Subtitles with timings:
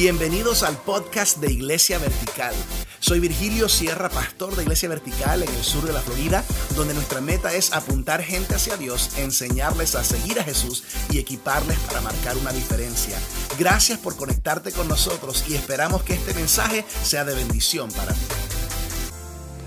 [0.00, 2.54] Bienvenidos al podcast de Iglesia Vertical.
[3.00, 6.42] Soy Virgilio Sierra, pastor de Iglesia Vertical en el sur de la Florida,
[6.74, 11.78] donde nuestra meta es apuntar gente hacia Dios, enseñarles a seguir a Jesús y equiparles
[11.80, 13.14] para marcar una diferencia.
[13.58, 18.20] Gracias por conectarte con nosotros y esperamos que este mensaje sea de bendición para ti.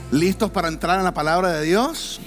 [0.09, 2.19] ¿Listos para entrar en la palabra de Dios?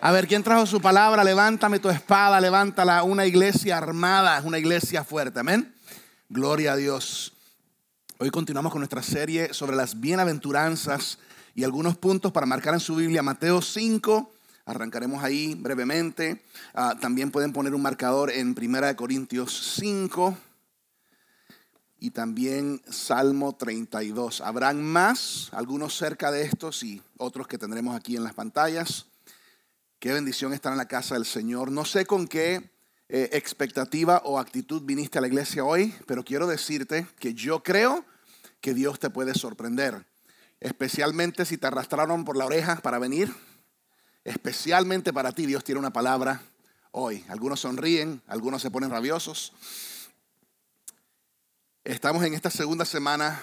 [0.00, 1.24] A ver, ¿quién trajo su palabra?
[1.24, 3.02] Levántame tu espada, levántala.
[3.02, 5.40] Una iglesia armada, una iglesia fuerte.
[5.40, 5.73] Amén.
[6.30, 7.34] Gloria a Dios.
[8.18, 11.18] Hoy continuamos con nuestra serie sobre las bienaventuranzas
[11.54, 13.22] y algunos puntos para marcar en su Biblia.
[13.22, 14.32] Mateo 5,
[14.64, 16.42] arrancaremos ahí brevemente.
[16.72, 20.34] Ah, también pueden poner un marcador en 1 Corintios 5
[21.98, 24.40] y también Salmo 32.
[24.40, 29.08] Habrán más, algunos cerca de estos y otros que tendremos aquí en las pantallas.
[29.98, 31.70] Qué bendición estar en la casa del Señor.
[31.70, 32.73] No sé con qué
[33.08, 38.04] eh, expectativa o actitud viniste a la iglesia hoy, pero quiero decirte que yo creo
[38.60, 40.06] que Dios te puede sorprender,
[40.60, 43.30] especialmente si te arrastraron por la oreja para venir,
[44.24, 46.40] especialmente para ti Dios tiene una palabra
[46.92, 47.24] hoy.
[47.28, 49.52] Algunos sonríen, algunos se ponen rabiosos.
[51.84, 53.38] Estamos en esta segunda semana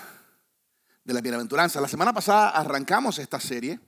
[1.04, 1.80] de la bienaventuranza.
[1.80, 3.80] La semana pasada arrancamos esta serie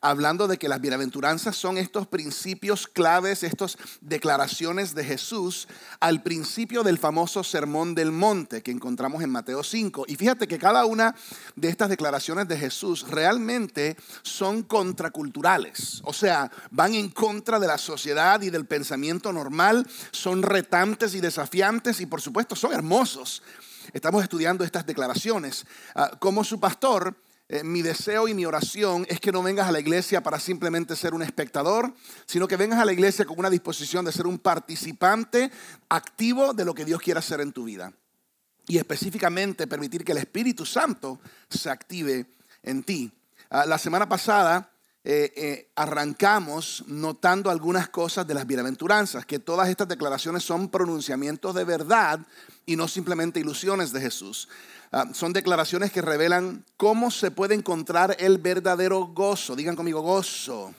[0.00, 5.68] hablando de que las bienaventuranzas son estos principios claves, estas declaraciones de Jesús
[6.00, 10.04] al principio del famoso Sermón del Monte que encontramos en Mateo 5.
[10.08, 11.14] Y fíjate que cada una
[11.54, 17.78] de estas declaraciones de Jesús realmente son contraculturales, o sea, van en contra de la
[17.78, 23.42] sociedad y del pensamiento normal, son retantes y desafiantes y por supuesto son hermosos.
[23.92, 25.64] Estamos estudiando estas declaraciones.
[25.94, 27.16] Ah, como su pastor,
[27.48, 30.96] eh, mi deseo y mi oración es que no vengas a la iglesia para simplemente
[30.96, 31.94] ser un espectador,
[32.26, 35.52] sino que vengas a la iglesia con una disposición de ser un participante
[35.88, 37.92] activo de lo que Dios quiere hacer en tu vida.
[38.66, 42.26] Y específicamente permitir que el Espíritu Santo se active
[42.64, 43.12] en ti.
[43.48, 44.72] Ah, la semana pasada
[45.08, 51.54] eh, eh, arrancamos notando algunas cosas de las bienaventuranzas, que todas estas declaraciones son pronunciamientos
[51.54, 52.18] de verdad
[52.66, 54.48] y no simplemente ilusiones de Jesús.
[54.90, 59.54] Ah, son declaraciones que revelan cómo se puede encontrar el verdadero gozo.
[59.54, 60.74] Digan conmigo, gozo.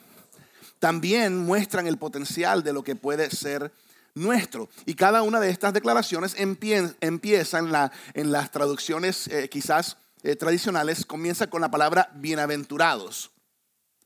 [0.80, 3.72] También muestran el potencial de lo que puede ser
[4.14, 4.68] nuestro.
[4.86, 9.96] Y cada una de estas declaraciones empieza en, la, en las traducciones eh, quizás
[10.38, 13.32] tradicionales, comienza con la palabra bienaventurados.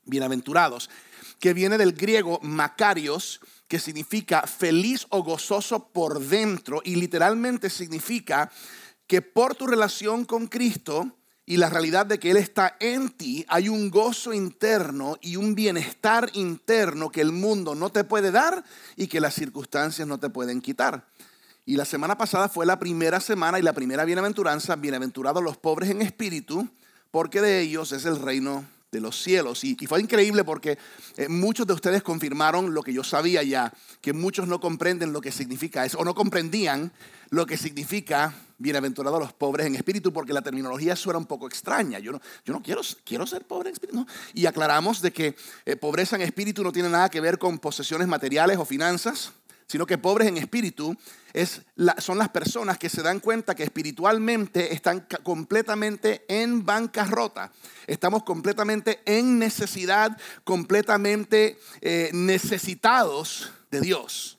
[0.04, 0.90] Bienaventurados,
[1.38, 8.50] que viene del griego macarios, que significa feliz o gozoso por dentro y literalmente significa
[9.06, 13.44] que por tu relación con Cristo y la realidad de que Él está en ti,
[13.48, 18.64] hay un gozo interno y un bienestar interno que el mundo no te puede dar
[18.96, 21.06] y que las circunstancias no te pueden quitar.
[21.64, 25.90] Y la semana pasada fue la primera semana y la primera bienaventuranza, bienaventurados los pobres
[25.90, 26.68] en espíritu,
[27.10, 29.64] porque de ellos es el reino de los cielos.
[29.64, 30.78] Y, fue increíble porque
[31.16, 33.72] eh, muchos de ustedes confirmaron lo que yo sabía ya,
[34.02, 36.92] que muchos no comprenden lo que significa eso, o no comprendían
[37.30, 42.00] lo que significa bienaventurados los pobres en espíritu, porque la terminología suena un poco extraña.
[42.00, 44.06] Yo no, yo no quiero, quiero ser pobre en espíritu.
[44.34, 48.06] Y aclaramos de que eh, pobreza en espíritu no tiene nada que ver con posesiones
[48.06, 49.32] materiales o finanzas
[49.66, 50.96] sino que pobres en espíritu
[51.32, 51.62] es
[51.98, 57.52] son las personas que se dan cuenta que espiritualmente están completamente en bancarrota.
[57.86, 64.38] Estamos completamente en necesidad, completamente eh, necesitados de Dios.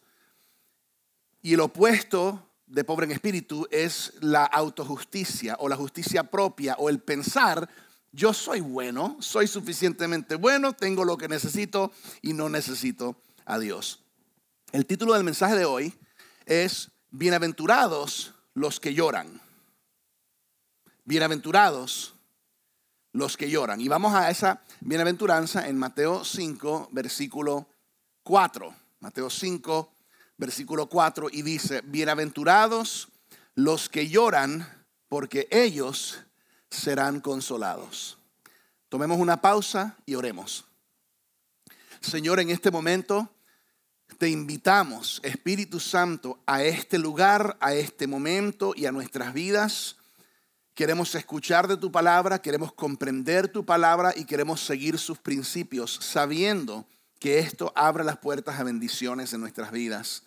[1.42, 6.90] Y el opuesto de pobre en espíritu es la autojusticia o la justicia propia o
[6.90, 7.70] el pensar,
[8.12, 11.92] yo soy bueno, soy suficientemente bueno, tengo lo que necesito
[12.22, 14.03] y no necesito a Dios.
[14.74, 15.94] El título del mensaje de hoy
[16.48, 19.40] es Bienaventurados los que lloran.
[21.04, 22.16] Bienaventurados
[23.12, 23.80] los que lloran.
[23.82, 27.68] Y vamos a esa bienaventuranza en Mateo 5, versículo
[28.24, 28.76] 4.
[29.00, 29.94] Mateo 5,
[30.38, 33.10] versículo 4, y dice, Bienaventurados
[33.54, 36.20] los que lloran, porque ellos
[36.72, 38.18] serán consolados.
[38.90, 40.66] Tomemos una pausa y oremos.
[42.02, 43.30] Señor, en este momento
[44.24, 49.98] te invitamos, Espíritu Santo, a este lugar, a este momento y a nuestras vidas.
[50.74, 56.88] Queremos escuchar de tu palabra, queremos comprender tu palabra y queremos seguir sus principios, sabiendo
[57.20, 60.24] que esto abre las puertas a bendiciones en nuestras vidas.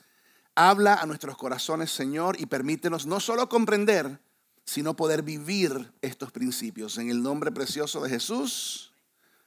[0.55, 4.21] Habla a nuestros corazones, Señor, y permítenos no solo comprender,
[4.67, 6.99] sino poder vivir estos principios.
[6.99, 8.93] En el nombre precioso de Jesús.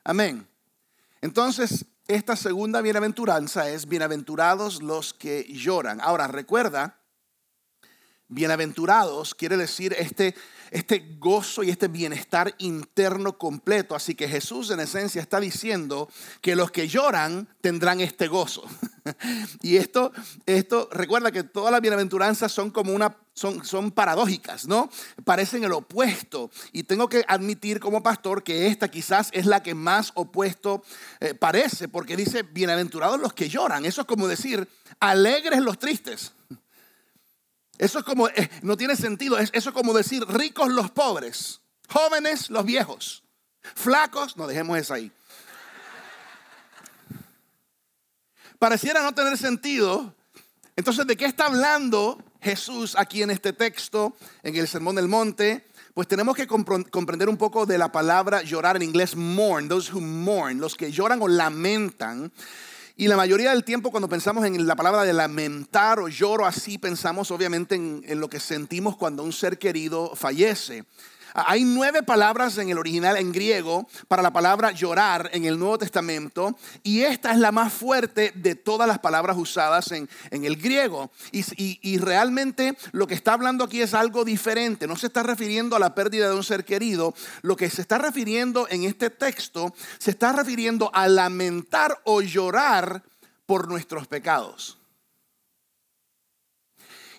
[0.04, 0.48] Amén.
[1.22, 6.02] Entonces, esta segunda bienaventuranza es bienaventurados los que lloran.
[6.02, 6.99] Ahora, recuerda
[8.30, 10.36] bienaventurados quiere decir este,
[10.70, 13.96] este gozo y este bienestar interno completo.
[13.96, 16.10] Así que Jesús en esencia está diciendo
[16.42, 18.64] que los que lloran tendrán este gozo.
[19.62, 20.12] y esto,
[20.46, 24.90] esto, recuerda que todas las bienaventuranzas son como una, son, son paradójicas, ¿no?
[25.26, 26.52] Parecen el opuesto.
[26.72, 30.84] Y tengo que admitir como pastor que esta quizás es la que más opuesto
[31.20, 33.86] eh, parece, porque dice, bienaventurados los que lloran.
[33.86, 36.34] Eso es como decir, alegres los tristes.
[37.80, 42.50] Eso es como, eh, no tiene sentido, eso es como decir ricos los pobres, jóvenes
[42.50, 43.24] los viejos,
[43.74, 45.10] flacos, no dejemos eso ahí.
[48.60, 50.14] Pareciera no tener sentido.
[50.76, 55.66] Entonces, ¿de qué está hablando Jesús aquí en este texto, en el Sermón del Monte?
[55.94, 60.02] Pues tenemos que comprender un poco de la palabra llorar en inglés, mourn, those who
[60.02, 62.34] mourn, los que lloran o lamentan.
[63.00, 66.78] Y la mayoría del tiempo cuando pensamos en la palabra de lamentar o lloro así,
[66.78, 70.84] pensamos obviamente en, en, lo que sentimos cuando un ser querido fallece.
[71.48, 75.78] Hay nueve palabras en el original en griego para la palabra llorar en el Nuevo
[75.78, 81.12] Testamento y esta es la más fuerte de todas las palabras usadas en, el griego.
[81.32, 84.88] Y, y, realmente lo que está hablando aquí es algo diferente.
[84.88, 87.14] No se está refiriendo a la pérdida de un ser querido.
[87.42, 93.04] Lo que se está refiriendo en este texto se está refiriendo a lamentar o llorar
[93.46, 94.78] por nuestros pecados.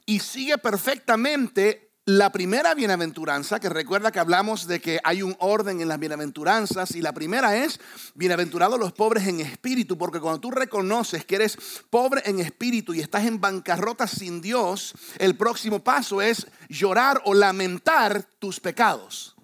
[0.07, 5.81] Y sigue perfectamente la primera bienaventuranza, que recuerda que hablamos de que hay un orden
[5.81, 7.79] en las bienaventuranzas, y la primera es,
[8.15, 11.57] bienaventurados los pobres en espíritu, porque cuando tú reconoces que eres
[11.89, 17.33] pobre en espíritu y estás en bancarrota sin Dios, el próximo paso es llorar o
[17.33, 19.37] lamentar tus pecados.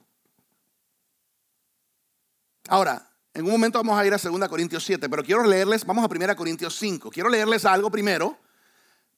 [2.67, 6.05] Ahora, en un momento vamos a ir a 2 Corintios 7, pero quiero leerles, vamos
[6.05, 8.37] a 1 Corintios 5, quiero leerles algo primero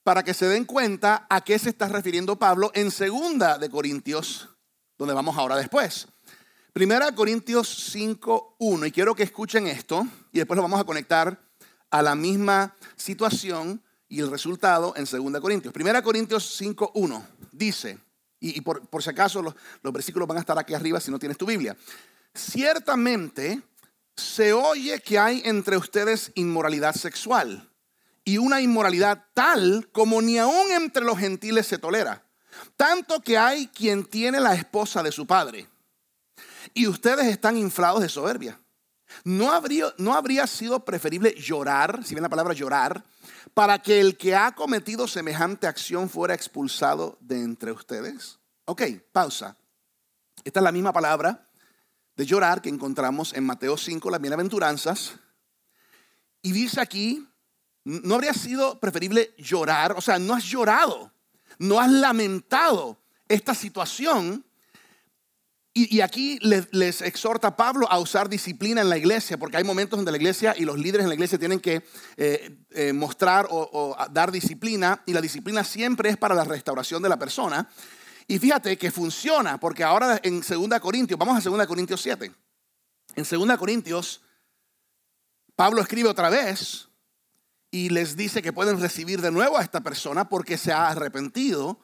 [0.03, 4.49] para que se den cuenta a qué se está refiriendo Pablo en segunda de Corintios,
[4.97, 6.07] donde vamos ahora después.
[6.73, 11.39] Primera Corintios 5.1, y quiero que escuchen esto, y después lo vamos a conectar
[11.91, 15.73] a la misma situación y el resultado en segunda Corintios.
[15.73, 17.97] Primera Corintios 5.1 dice,
[18.39, 21.45] y, por, si acaso los versículos van a estar aquí arriba si no tienes tu
[21.45, 21.75] Biblia,
[22.33, 23.61] ciertamente
[24.15, 27.68] se oye que hay entre ustedes inmoralidad sexual
[28.29, 32.23] y una inmoralidad tal como ni aún entre los gentiles se tolera.
[32.77, 35.67] Tanto que hay quien tiene la esposa de su padre.
[36.75, 38.59] Y ustedes están inflados de soberbia.
[39.23, 43.03] ¿No habría, ¿No habría sido preferible llorar, si bien la palabra llorar,
[43.55, 48.37] para que el que ha cometido semejante acción fuera expulsado de entre ustedes?
[48.65, 49.57] Ok, pausa.
[50.43, 51.47] Esta es la misma palabra
[52.15, 55.15] de llorar que encontramos en Mateo 5, las bienaventuranzas.
[56.43, 57.25] Y dice aquí
[57.83, 59.93] ¿No habría sido preferible llorar?
[59.93, 61.11] O sea, no has llorado,
[61.57, 62.97] no has lamentado
[63.27, 64.45] esta situación.
[65.71, 70.11] Y, aquí les, exhorta Pablo a usar disciplina en la iglesia, porque hay momentos donde
[70.11, 71.85] la iglesia y los líderes en la iglesia tienen que
[72.17, 77.01] eh, eh, mostrar o, o dar disciplina, y la disciplina siempre es para la restauración
[77.01, 77.69] de la persona.
[78.27, 82.31] Y fíjate que funciona, porque ahora en 2 Corintios, vamos a 2 Corintios 7.
[83.15, 84.21] En 2 Corintios,
[85.55, 86.88] Pablo escribe otra vez
[87.71, 91.79] y les dice que pueden recibir de nuevo a esta persona porque se ha arrepentido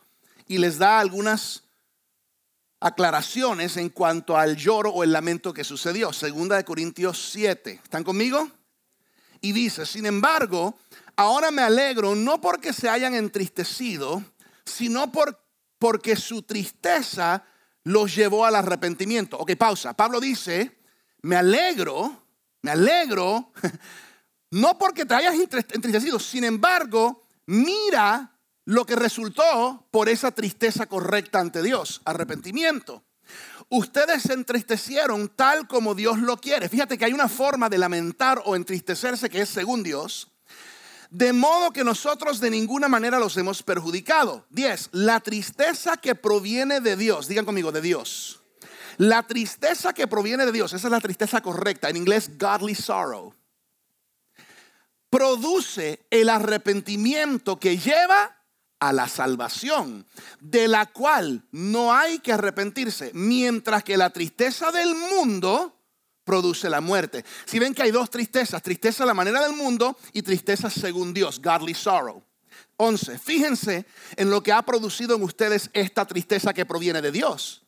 [0.47, 1.63] y les da algunas
[2.79, 6.13] aclaraciones en cuanto al lloro o el lamento que sucedió.
[6.13, 7.81] Segunda de Corintios 7.
[7.83, 8.49] ¿Están conmigo?
[9.41, 10.77] Y dice, sin embargo,
[11.15, 14.23] ahora me alegro no porque se hayan entristecido,
[14.65, 15.39] sino por,
[15.77, 17.43] porque su tristeza
[17.83, 19.37] los llevó al arrepentimiento.
[19.37, 19.93] Ok, pausa.
[19.93, 20.77] Pablo dice,
[21.21, 22.23] me alegro,
[22.61, 23.51] me alegro
[24.51, 28.31] no porque te hayas entristecido, sin embargo, mira
[28.65, 33.03] lo que resultó por esa tristeza correcta ante Dios, arrepentimiento.
[33.69, 36.69] Ustedes se entristecieron tal como Dios lo quiere.
[36.69, 40.31] Fíjate que hay una forma de lamentar o entristecerse que es según Dios.
[41.09, 44.45] De modo que nosotros de ninguna manera los hemos perjudicado.
[44.51, 44.89] 10.
[44.91, 47.27] La tristeza que proviene de Dios.
[47.27, 48.41] Digan conmigo, de Dios.
[48.97, 50.73] La tristeza que proviene de Dios.
[50.73, 51.89] Esa es la tristeza correcta.
[51.89, 53.33] En inglés, godly sorrow
[55.15, 58.43] produce el arrepentimiento que lleva
[58.81, 60.05] a la salvación,
[60.41, 65.79] de la cual no hay que arrepentirse, mientras que la tristeza del mundo
[66.25, 67.23] produce la muerte.
[67.45, 71.13] Si ven que hay dos tristezas, tristeza a la manera del mundo y tristeza según
[71.13, 72.21] Dios, godly sorrow.
[72.75, 73.17] 11.
[73.17, 73.85] Fíjense
[74.17, 77.63] en lo que ha producido en ustedes esta tristeza que proviene de Dios.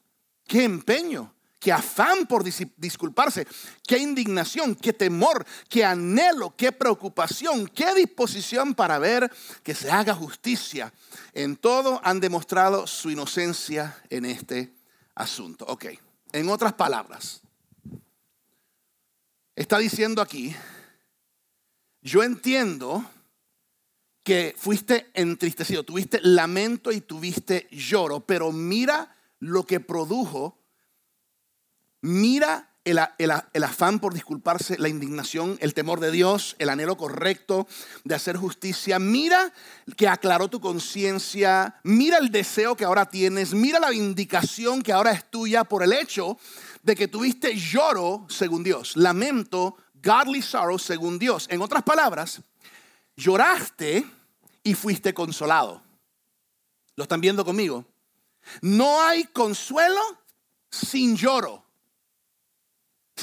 [0.45, 1.33] Qué empeño,
[1.67, 3.45] qué afán por disculparse,
[3.85, 9.29] qué indignación, qué temor, qué anhelo, qué preocupación, qué disposición para ver
[9.63, 10.93] que se haga justicia.
[11.33, 14.71] En todo han demostrado su inocencia en este
[15.13, 15.65] asunto.
[15.67, 15.87] Ok,
[16.31, 17.41] en otras palabras,
[19.53, 20.55] está diciendo aquí,
[22.01, 23.03] yo entiendo
[24.23, 30.56] que fuiste entristecido, tuviste lamento y tuviste lloro, pero mira lo que produjo,
[32.07, 37.67] mira el, afán por disculparse, la indignación, el temor de Dios, el anhelo correcto
[38.05, 38.97] de hacer justicia.
[38.97, 39.53] Mira
[39.97, 45.11] que aclaró tu conciencia, mira el deseo que ahora tienes, mira la vindicación que ahora
[45.11, 46.37] es tuya por el hecho
[46.81, 51.47] de que tuviste lloro según Dios, lamento, godly sorrow según Dios.
[51.49, 52.41] En otras palabras,
[53.17, 54.05] lloraste
[54.63, 55.81] y fuiste consolado.
[56.95, 57.85] ¿Lo están viendo conmigo?
[58.61, 59.99] No hay consuelo
[60.71, 61.66] sin lloro,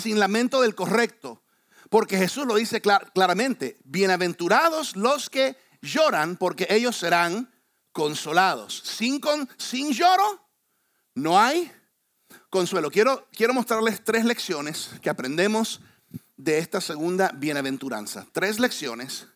[0.04, 1.42] sin lamento del correcto,
[1.88, 7.50] porque Jesús lo dice claramente, bienaventurados los que lloran, porque ellos serán
[7.90, 8.82] consolados.
[8.84, 9.18] Sin,
[9.56, 10.46] sin lloro
[11.14, 11.72] no hay
[12.50, 12.90] consuelo.
[12.90, 15.80] Quiero, quiero mostrarles tres lecciones que aprendemos
[16.36, 18.26] de esta segunda bienaventuranza.
[18.32, 19.28] Tres lecciones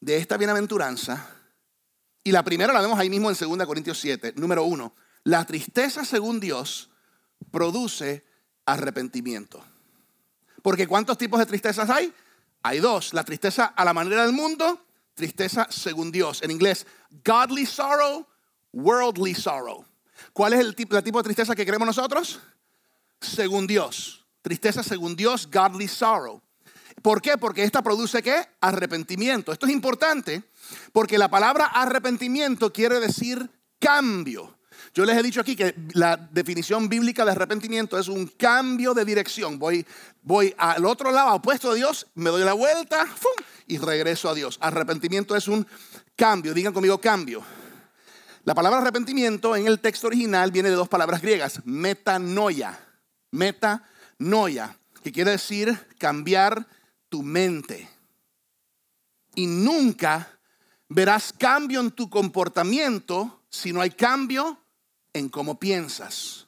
[0.00, 1.28] de esta bienaventuranza
[2.22, 4.32] y la primera la vemos ahí mismo en 2 Corintios 7.
[4.36, 6.88] Número uno, la tristeza según Dios
[7.50, 8.24] produce
[8.64, 9.62] arrepentimiento.
[10.64, 12.10] Porque ¿cuántos tipos de tristezas hay?
[12.62, 13.12] Hay dos.
[13.12, 16.40] La tristeza a la manera del mundo, tristeza según Dios.
[16.42, 16.86] En inglés,
[17.22, 18.26] godly sorrow,
[18.72, 19.84] worldly sorrow.
[20.32, 22.40] ¿Cuál es el tipo, tipo de tristeza que queremos nosotros?
[23.20, 24.24] Según Dios.
[24.40, 26.40] Tristeza según Dios, godly sorrow.
[27.02, 27.36] ¿Por qué?
[27.36, 28.48] Porque esta produce qué?
[28.62, 29.52] Arrepentimiento.
[29.52, 30.44] Esto es importante
[30.94, 34.56] porque la palabra arrepentimiento quiere decir cambio.
[34.94, 39.04] Yo les he dicho aquí que la definición bíblica de arrepentimiento es un cambio de
[39.04, 39.58] dirección.
[39.58, 39.84] Voy,
[40.22, 43.04] voy al otro lado, opuesto a Dios, me doy la vuelta
[43.66, 44.56] y regreso a Dios.
[44.60, 45.66] Arrepentimiento es un
[46.14, 46.54] cambio.
[46.54, 47.42] Digan conmigo cambio.
[48.44, 52.78] La palabra arrepentimiento en el texto original viene de dos palabras griegas, metanoia.
[53.32, 56.68] Metanoia, que quiere decir cambiar
[57.08, 57.90] tu mente.
[59.34, 60.38] Y nunca
[60.88, 64.60] verás cambio en tu comportamiento si no hay cambio
[65.14, 66.46] en cómo piensas.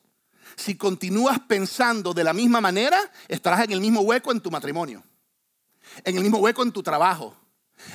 [0.56, 5.02] Si continúas pensando de la misma manera, estarás en el mismo hueco en tu matrimonio,
[6.04, 7.34] en el mismo hueco en tu trabajo,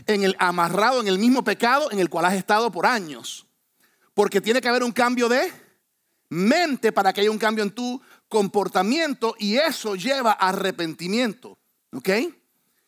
[0.07, 3.45] en el amarrado en el mismo pecado en el cual has estado por años.
[4.13, 5.51] Porque tiene que haber un cambio de
[6.29, 11.57] mente para que haya un cambio en tu comportamiento y eso lleva a arrepentimiento.
[11.93, 12.09] ¿Ok?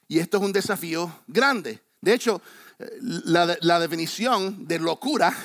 [0.07, 1.81] Y esto es un desafío grande.
[2.01, 2.41] De hecho,
[2.79, 5.35] la, definición de locura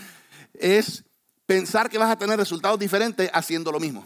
[0.54, 1.04] es
[1.46, 4.04] pensar que vas a tener resultados diferentes haciendo lo mismo.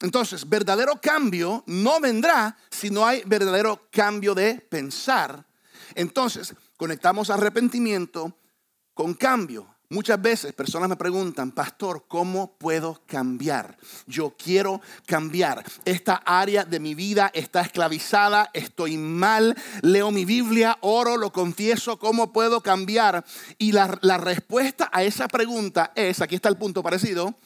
[0.00, 5.46] Entonces, verdadero cambio no vendrá si no hay verdadero cambio de pensar.
[5.94, 8.36] Entonces, conectamos arrepentimiento
[8.92, 9.75] con cambio.
[9.88, 13.78] Muchas veces personas me preguntan, pastor, ¿cómo puedo cambiar?
[14.06, 15.64] Yo quiero cambiar.
[15.84, 22.00] Esta área de mi vida está esclavizada, estoy mal, leo mi Biblia, oro, lo confieso,
[22.00, 23.24] ¿cómo puedo cambiar?
[23.58, 27.36] Y la, respuesta a esa pregunta es, aquí está el punto parecido,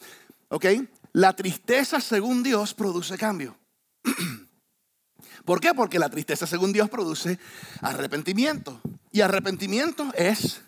[0.49, 0.65] ¿ok?
[1.13, 3.55] La tristeza según Dios produce cambio.
[5.45, 5.75] ¿Por qué?
[5.75, 7.37] Porque la tristeza según Dios produce
[7.81, 8.81] arrepentimiento.
[9.11, 10.61] Y arrepentimiento es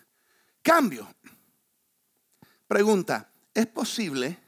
[0.62, 1.08] cambio.
[2.68, 4.38] Pregunta, ¿es posible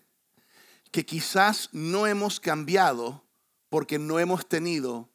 [0.91, 3.23] que quizás no hemos cambiado
[3.69, 5.09] porque no hemos tenido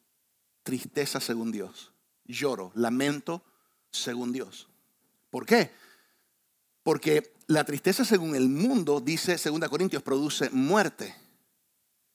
[0.62, 1.92] tristeza según Dios?
[2.24, 3.42] Lloro, lamento
[3.90, 4.68] según Dios.
[5.30, 5.72] ¿Por qué?
[6.82, 11.14] Porque la tristeza según el mundo, dice 2 Corintios, produce muerte.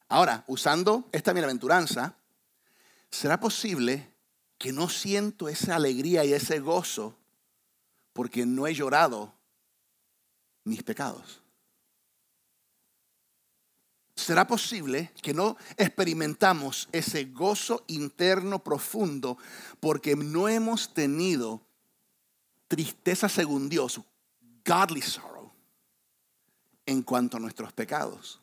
[0.08, 2.16] Ahora, usando esta bienaventuranza,
[3.12, 4.10] ¿será posible
[4.58, 7.18] que no siento esa alegría y ese gozo
[8.14, 9.37] porque no he llorado
[10.68, 11.42] mis pecados.
[14.16, 19.38] ¿Será posible que no experimentamos ese gozo interno profundo
[19.80, 21.62] porque no hemos tenido
[22.68, 24.02] tristeza según Dios,
[24.66, 25.54] godly sorrow,
[26.86, 28.42] en cuanto a nuestros pecados?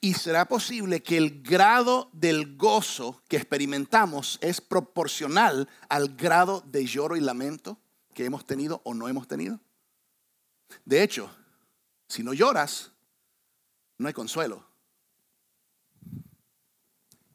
[0.00, 6.84] Y será posible que el grado del gozo que experimentamos es proporcional al grado de
[6.84, 7.78] lloro y lamento
[8.12, 9.58] que hemos tenido o no hemos tenido.
[10.84, 11.30] De hecho,
[12.08, 12.92] si no lloras,
[13.98, 14.66] no hay consuelo.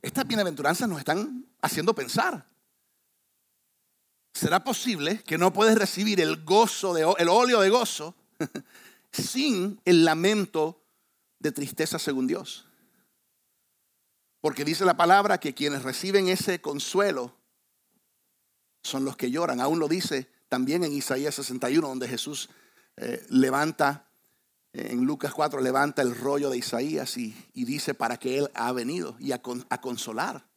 [0.02, 2.48] Estas bienaventuranzas nos están haciendo pensar.
[4.34, 8.16] ¿Será posible que no puedes recibir el gozo, el óleo de gozo,
[9.12, 10.82] sin el lamento
[11.40, 12.66] de tristeza según Dios.
[14.42, 17.36] Porque dice la palabra que quienes reciben ese consuelo
[18.84, 19.60] son los que lloran.
[19.60, 22.50] Aún lo dice también en Isaías 61, donde Jesús
[23.02, 24.08] eh, levanta,
[24.74, 29.16] en Lucas 4, levanta el rollo de Isaías y, dice para que Él ha venido
[29.20, 30.50] y a, a consolar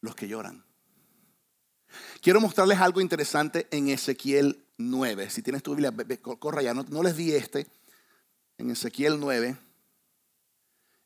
[0.00, 0.64] los que lloran.
[2.22, 5.30] Quiero mostrarles algo interesante en Ezequiel 9.
[5.30, 5.92] Si tienes tu Biblia,
[6.38, 6.72] corra ya.
[6.74, 7.66] No, les di este.
[8.56, 9.56] En Ezequiel 9.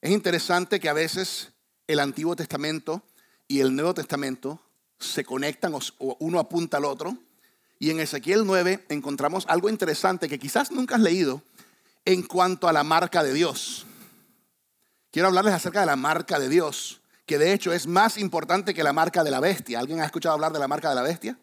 [0.01, 1.53] Es interesante que a veces
[1.89, 3.03] el Antiguo Testamento
[3.49, 4.61] y el Nuevo Testamento
[5.01, 7.19] se conectan o uno apunta al otro.
[7.79, 11.43] Y en Ezequiel 9 encontramos algo interesante que quizás nunca has leído
[12.05, 13.87] en cuanto a la marca de Dios.
[15.11, 18.83] Quiero hablarles acerca de la marca de Dios que de hecho es más importante que
[18.83, 19.79] la marca de la bestia.
[19.79, 21.39] ¿Alguien ha escuchado hablar de la marca de la bestia?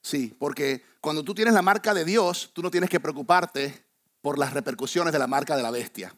[0.00, 3.84] Sí, porque cuando tú tienes la marca de Dios, tú no tienes que preocuparte
[4.22, 6.14] por las repercusiones de la marca de la bestia.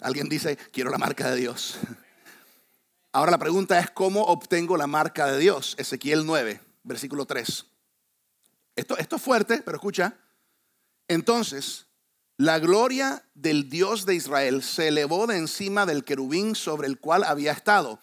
[0.00, 1.76] Alguien dice, quiero la marca de Dios.
[3.12, 5.74] Ahora la pregunta es, ¿cómo obtengo la marca de Dios?
[5.78, 7.66] Ezequiel 9, versículo 3.
[8.76, 10.16] Esto, esto es fuerte, pero escucha.
[11.08, 11.86] Entonces,
[12.36, 17.22] la gloria del Dios de Israel se elevó de encima del querubín sobre el cual
[17.22, 18.00] había estado,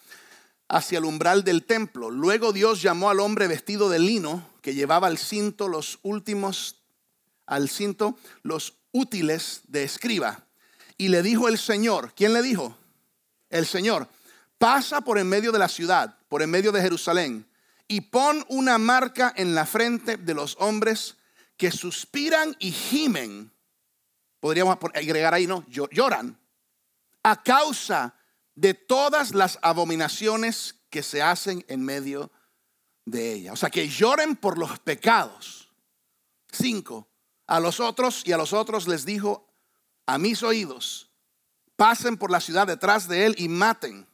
[0.68, 2.10] hacia el umbral del templo.
[2.10, 6.82] Luego Dios llamó al hombre vestido de lino que llevaba al cinto los últimos,
[7.44, 10.46] al cinto los útiles de escriba.
[10.96, 12.78] Y le dijo el Señor, ¿quién le dijo?
[13.50, 14.08] El Señor,
[14.56, 17.46] pasa por en medio de la ciudad, por en medio de Jerusalén,
[17.88, 21.16] y pon una marca en la frente de los hombres
[21.56, 23.52] que suspiran y gimen
[24.42, 25.64] podríamos agregar ahí, ¿no?
[25.68, 26.36] Lloran
[27.22, 28.16] a causa
[28.56, 32.32] de todas las abominaciones que se hacen en medio
[33.04, 33.52] de ella.
[33.52, 35.70] O sea, que lloren por los pecados.
[36.50, 37.08] Cinco,
[37.46, 39.48] a los otros y a los otros les dijo,
[40.06, 41.12] a mis oídos,
[41.76, 44.08] pasen por la ciudad detrás de él y maten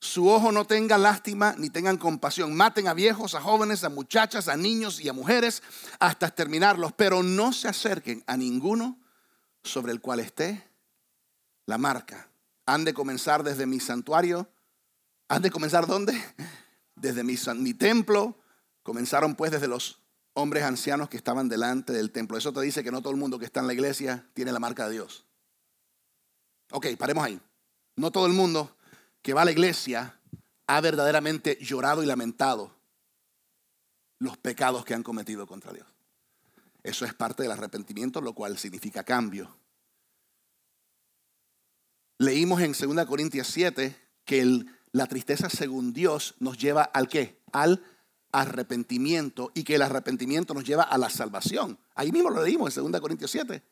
[0.00, 2.54] su ojo no tenga lástima ni tengan compasión.
[2.54, 5.62] Maten a viejos, a jóvenes, a muchachas, a niños y a mujeres
[5.98, 8.98] hasta exterminarlos, pero no se acerquen a ninguno
[9.64, 10.68] sobre el cual esté
[11.66, 12.28] la marca.
[12.66, 14.48] Han de comenzar desde mi santuario.
[15.28, 16.12] ¿Han de comenzar dónde?
[16.94, 18.36] Desde mi, mi templo.
[18.82, 20.00] Comenzaron pues desde los
[20.32, 22.36] hombres ancianos que estaban delante del templo.
[22.36, 24.58] Eso te dice que no todo el mundo que está en la iglesia tiene la
[24.58, 25.26] marca de Dios.
[26.72, 27.40] Ok, paremos ahí.
[27.94, 28.76] No todo el mundo
[29.22, 30.20] que va a la iglesia
[30.66, 32.76] ha verdaderamente llorado y lamentado
[34.18, 35.86] los pecados que han cometido contra Dios.
[36.82, 39.58] Eso es parte del arrepentimiento, lo cual significa cambio.
[42.18, 47.40] Leímos en 2 Corintios 7 que la tristeza según Dios nos lleva al qué?
[47.52, 47.82] Al
[48.32, 51.78] arrepentimiento y que el arrepentimiento nos lleva a la salvación.
[51.94, 53.62] Ahí mismo lo leímos en 2 Corintios 7.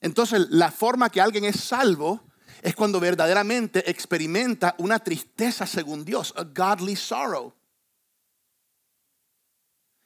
[0.00, 2.27] Entonces, la forma que alguien es salvo
[2.62, 7.52] es cuando verdaderamente experimenta una tristeza según Dios, a godly sorrow.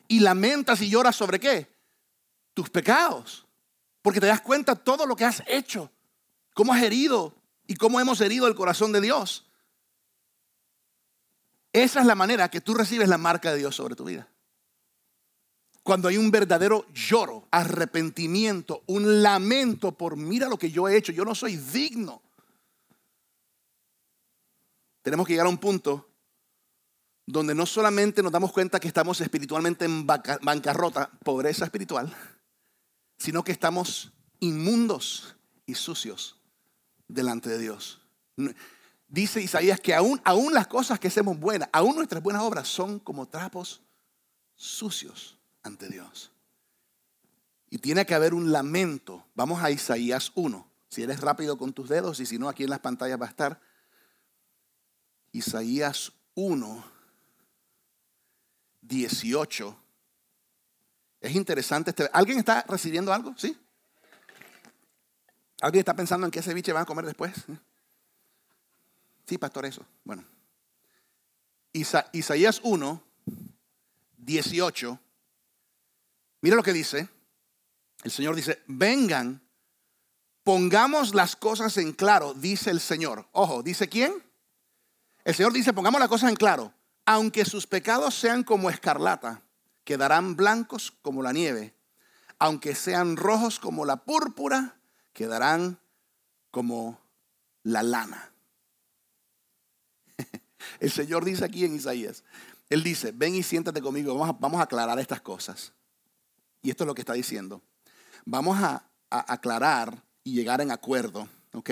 [0.08, 1.72] Y lamentas y lloras sobre qué?
[2.54, 3.46] Tus pecados.
[4.02, 5.90] Porque te das cuenta todo lo que has hecho,
[6.54, 7.34] cómo has herido
[7.66, 9.46] y cómo hemos herido el corazón de Dios.
[11.72, 14.28] Esa es la manera que tú recibes la marca de Dios sobre tu vida.
[15.82, 21.12] Cuando hay un verdadero lloro, arrepentimiento, un lamento por mira lo que yo he hecho,
[21.12, 22.22] yo no soy digno
[25.02, 26.08] tenemos que llegar a un punto
[27.26, 32.14] donde no solamente nos damos cuenta que estamos espiritualmente en bancarrota, pobreza espiritual,
[33.18, 35.36] sino que estamos inmundos
[35.66, 36.40] y sucios
[37.06, 38.00] delante de Dios.
[39.08, 40.20] Dice Isaías que aún,
[40.52, 43.82] las cosas que hacemos buenas, aún nuestras buenas obras son como trapos
[44.54, 46.32] sucios ante Dios.
[47.70, 49.26] Y tiene que haber un lamento.
[49.34, 50.68] Vamos a Isaías 1.
[50.88, 53.30] Si eres rápido con tus dedos y si no, aquí en las pantallas va a
[53.30, 53.60] estar.
[55.32, 56.84] Isaías 1,
[58.82, 59.78] 18.
[61.20, 61.90] Es interesante.
[61.90, 63.34] Este, ¿Alguien está recibiendo algo?
[63.36, 63.56] ¿Sí?
[65.62, 67.32] ¿Alguien está pensando en qué ceviche van a comer después?
[69.26, 69.86] Sí, pastor, eso.
[70.04, 70.24] Bueno.
[71.72, 73.02] Isaías 1,
[74.18, 75.00] 18.
[76.42, 77.08] Mira lo que dice.
[78.02, 79.40] El Señor dice, vengan,
[80.42, 83.28] pongamos las cosas en claro, dice el Señor.
[83.32, 84.12] Ojo, ¿dice quién?
[85.24, 86.74] El Señor dice, pongamos la cosa en claro,
[87.06, 89.42] aunque sus pecados sean como escarlata,
[89.84, 91.74] quedarán blancos como la nieve,
[92.38, 94.80] aunque sean rojos como la púrpura,
[95.12, 95.78] quedarán
[96.50, 97.00] como
[97.62, 98.32] la lana.
[100.80, 102.24] El Señor dice aquí en Isaías,
[102.68, 105.72] Él dice, ven y siéntate conmigo, vamos a, vamos a aclarar estas cosas.
[106.62, 107.62] Y esto es lo que está diciendo.
[108.24, 111.70] Vamos a, a aclarar y llegar en acuerdo, ¿ok?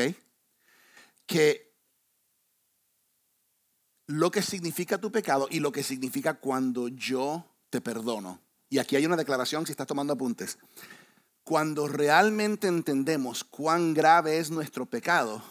[1.27, 1.70] Que
[4.11, 8.41] lo que significa tu pecado y lo que significa cuando yo te perdono.
[8.69, 10.59] Y aquí hay una declaración si estás tomando apuntes.
[11.45, 15.43] Cuando realmente entendemos cuán grave es nuestro pecado,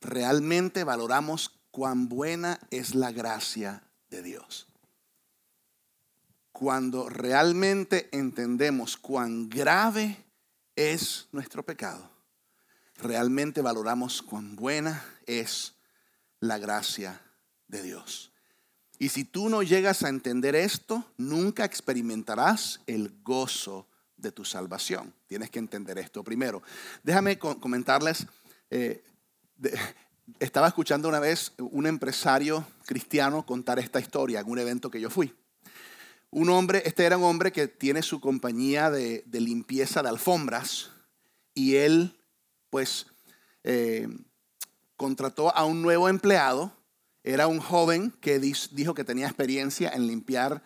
[0.00, 4.66] realmente valoramos cuán buena es la gracia de Dios.
[6.50, 10.24] Cuando realmente entendemos cuán grave
[10.76, 12.10] es nuestro pecado,
[12.96, 15.74] realmente valoramos cuán buena es
[16.40, 17.20] la gracia
[17.68, 18.32] de Dios.
[18.98, 25.14] Y si tú no llegas a entender esto, nunca experimentarás el gozo de tu salvación.
[25.28, 26.62] Tienes que entender esto primero.
[27.04, 28.26] Déjame comentarles,
[28.70, 29.04] eh,
[30.40, 35.10] estaba escuchando una vez un empresario cristiano contar esta historia en un evento que yo
[35.10, 35.32] fui.
[36.30, 40.90] Un hombre, este era un hombre que tiene su compañía de, limpieza de alfombras
[41.54, 42.20] y él
[42.68, 43.06] pues
[43.64, 44.08] eh,
[44.96, 46.72] contrató a un nuevo empleado
[47.28, 50.62] era un joven que dijo que tenía experiencia en limpiar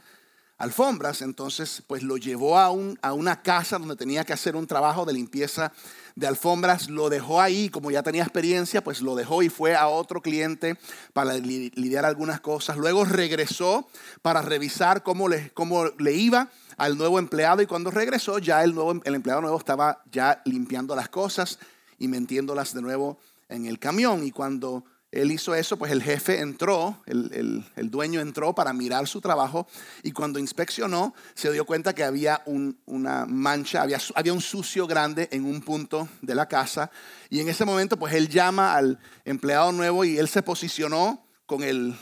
[0.59, 4.69] alfombras, entonces pues lo llevó a, un, a una casa donde tenía que hacer un
[4.69, 5.73] trabajo de limpieza
[6.15, 9.89] de alfombras, lo dejó ahí, como ya tenía experiencia, pues lo dejó y fue a
[9.89, 10.77] otro cliente
[11.13, 12.77] para lidiar algunas cosas.
[12.77, 13.89] Luego regresó
[14.21, 18.73] para revisar cómo le, cómo le iba al nuevo empleado y cuando regresó ya el,
[18.73, 21.59] nuevo, el empleado nuevo estaba ya limpiando las cosas
[21.99, 24.25] y metiéndolas de nuevo en el camión.
[24.25, 29.21] Y cuando él hizo eso, pues el jefe entró, el, dueño entró para mirar su
[29.21, 29.69] trabajo
[30.03, 35.29] y cuando inspeccionó se dio cuenta que había una mancha, había, había un sucio grande
[35.31, 36.91] en un punto de la casa
[37.29, 41.63] y en ese momento pues él llama al empleado nuevo y él se posicionó con
[41.63, 41.95] el,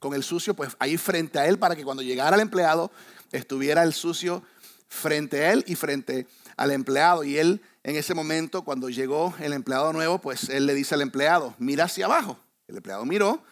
[0.00, 2.90] con el sucio pues ahí frente a él para que cuando llegara el empleado
[3.30, 4.42] estuviera el sucio
[4.88, 9.52] frente a él y frente al empleado y él en ese momento, cuando llegó el
[9.52, 12.38] empleado nuevo, pues él le dice al empleado, mira hacia abajo.
[12.68, 13.42] El empleado miró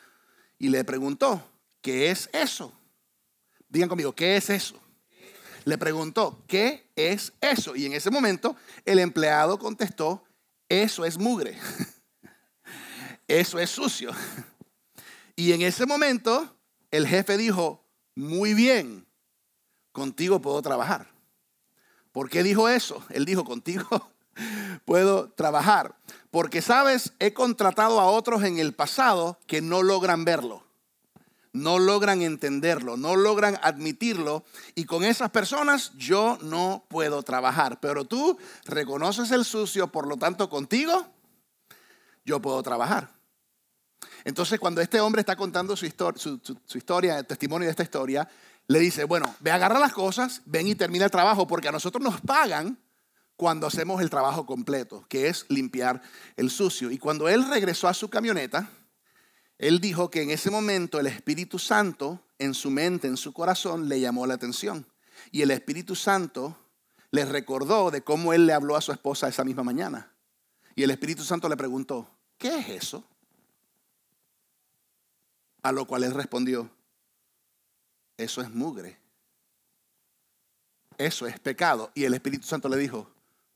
[0.59, 1.43] y le preguntó,
[1.81, 2.73] ¿qué es eso?
[3.69, 4.81] Digan conmigo, ¿qué es eso?
[5.65, 7.75] Le preguntó, ¿qué es eso?
[7.75, 10.25] Y en ese momento el empleado contestó,
[10.69, 11.59] eso es mugre.
[13.27, 14.11] Eso es sucio.
[15.37, 16.57] Y en ese momento
[16.91, 19.07] el jefe dijo, muy bien,
[19.93, 21.13] contigo puedo trabajar.
[22.11, 23.05] ¿Por qué dijo eso?
[23.11, 24.11] Él dijo, contigo
[24.85, 25.95] puedo trabajar.
[26.31, 30.65] Porque, sabes, he contratado a otros en el pasado que no logran verlo,
[31.53, 34.45] no logran entenderlo, no logran admitirlo.
[34.75, 37.81] Y con esas personas yo no puedo trabajar.
[37.81, 41.07] Pero tú reconoces el sucio, por lo tanto, contigo
[42.25, 43.11] yo puedo trabajar.
[44.25, 48.29] Entonces, cuando este hombre está contando su, historia, el testimonio de esta historia,
[48.67, 51.73] le dice, bueno, ve a agarrar las cosas, ven y termina el trabajo, porque a
[51.73, 52.79] nosotros nos pagan
[53.39, 56.03] cuando hacemos el trabajo completo, que es limpiar
[56.37, 56.91] el sucio.
[56.91, 58.69] Y cuando él regresó a su camioneta,
[59.59, 63.89] él dijo que en ese momento el Espíritu Santo, en su mente, en su corazón,
[63.89, 64.85] le llamó la atención.
[65.31, 66.59] Y el Espíritu Santo
[67.13, 70.13] le recordó de cómo él le habló a su esposa esa misma mañana.
[70.75, 73.05] Y el Espíritu Santo le preguntó, ¿qué es eso?
[75.63, 76.69] A lo cual él respondió,
[78.17, 78.99] eso es mugre.
[80.99, 81.93] Eso es pecado.
[81.95, 83.09] Y el Espíritu Santo le dijo,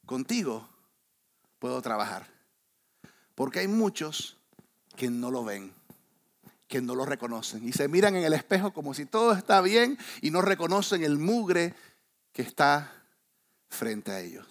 [0.07, 0.69] contigo
[1.59, 2.27] puedo trabajar.
[3.35, 4.37] Porque hay muchos
[4.97, 5.73] que no lo ven,
[6.69, 9.99] que no lo reconocen y se miran en el espejo como si todo está bien
[10.21, 11.75] y no reconocen el mugre
[12.33, 12.93] que está
[13.69, 14.47] frente a ellos.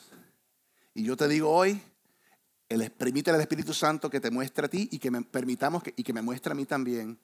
[0.94, 1.82] Y yo te digo hoy,
[2.70, 6.04] el, permite al Espíritu Santo que te muestre a ti y que me permitamos y
[6.04, 7.20] que me muestre a mí también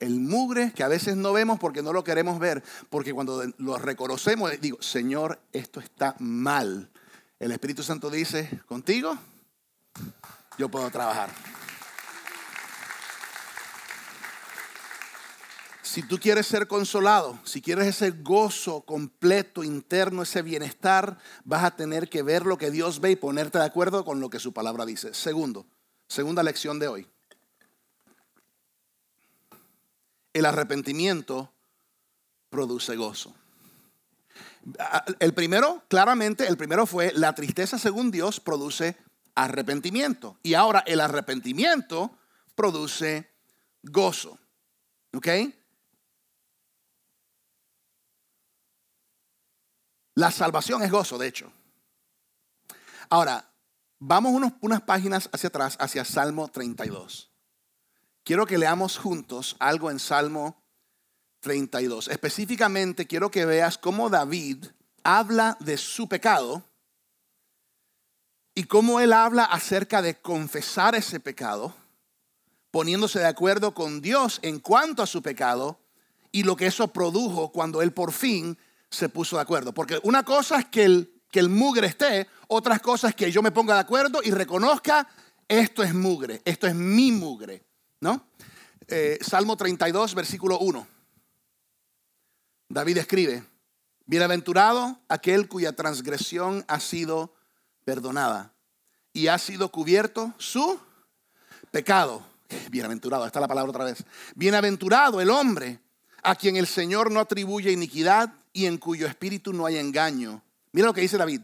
[0.00, 3.78] el mugre que a veces no vemos porque no lo queremos ver, porque cuando lo
[3.78, 6.90] reconocemos digo, Señor, esto está mal.
[7.38, 9.16] El Espíritu Santo dice, contigo
[10.58, 11.30] yo puedo trabajar.
[15.82, 21.76] Si tú quieres ser consolado, si quieres ese gozo completo interno, ese bienestar, vas a
[21.76, 24.52] tener que ver lo que Dios ve y ponerte de acuerdo con lo que su
[24.52, 25.14] palabra dice.
[25.14, 25.66] Segundo,
[26.06, 27.08] segunda lección de hoy.
[30.34, 31.52] El arrepentimiento
[32.50, 33.34] produce gozo.
[35.20, 38.96] El primero, claramente, el primero fue la tristeza según Dios produce
[39.34, 40.38] arrepentimiento.
[40.42, 42.18] Y ahora el arrepentimiento
[42.54, 43.30] produce
[43.82, 44.38] gozo.
[45.14, 45.28] ¿Ok?
[50.14, 51.52] La salvación es gozo, de hecho.
[53.08, 53.52] Ahora,
[54.00, 57.30] vamos unas páginas hacia atrás, hacia Salmo 32.
[58.24, 60.57] Quiero que leamos juntos algo en Salmo
[61.48, 62.08] 32.
[62.08, 64.66] Específicamente quiero que veas cómo David
[65.02, 66.62] habla de su pecado
[68.54, 71.74] y cómo él habla acerca de confesar ese pecado,
[72.70, 75.80] poniéndose de acuerdo con Dios en cuanto a su pecado
[76.32, 78.58] y lo que eso produjo cuando él por fin
[78.90, 79.72] se puso de acuerdo.
[79.72, 83.40] Porque una cosa es que el, que el mugre esté, otras cosas es que yo
[83.40, 85.08] me ponga de acuerdo y reconozca,
[85.48, 87.64] esto es mugre, esto es mi mugre.
[88.02, 88.28] ¿no?
[88.86, 90.97] Eh, Salmo 32, versículo 1.
[92.68, 93.42] David escribe,
[94.04, 97.34] bienaventurado aquel cuya transgresión ha sido
[97.84, 98.52] perdonada
[99.14, 100.78] y ha sido cubierto su
[101.70, 102.26] pecado.
[102.70, 104.04] Bienaventurado, está la palabra otra vez.
[104.34, 105.80] Bienaventurado el hombre
[106.22, 110.42] a quien el Señor no atribuye iniquidad y en cuyo espíritu no hay engaño.
[110.72, 111.40] Mira lo que dice David.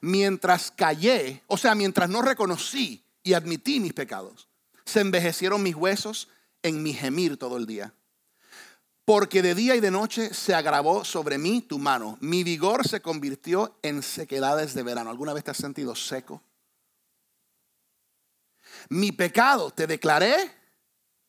[0.00, 4.48] Mientras callé, o sea, mientras no reconocí y admití mis pecados,
[4.84, 6.28] se envejecieron mis huesos
[6.62, 7.94] en mi gemir todo el día.
[9.06, 12.18] Porque de día y de noche se agravó sobre mí tu mano.
[12.20, 15.10] Mi vigor se convirtió en sequedades de verano.
[15.10, 16.42] ¿Alguna vez te has sentido seco?
[18.88, 20.34] Mi pecado te declaré,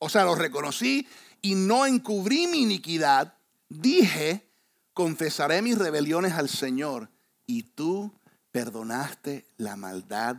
[0.00, 1.06] o sea, lo reconocí
[1.40, 3.34] y no encubrí mi iniquidad.
[3.68, 4.50] Dije,
[4.92, 7.08] confesaré mis rebeliones al Señor
[7.46, 8.12] y tú
[8.50, 10.38] perdonaste la maldad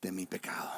[0.00, 0.70] de mi pecado.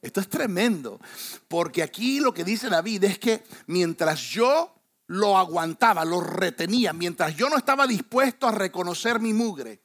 [0.00, 1.00] Esto es tremendo,
[1.48, 4.72] porque aquí lo que dice David es que mientras yo
[5.06, 9.82] lo aguantaba, lo retenía, mientras yo no estaba dispuesto a reconocer mi mugre,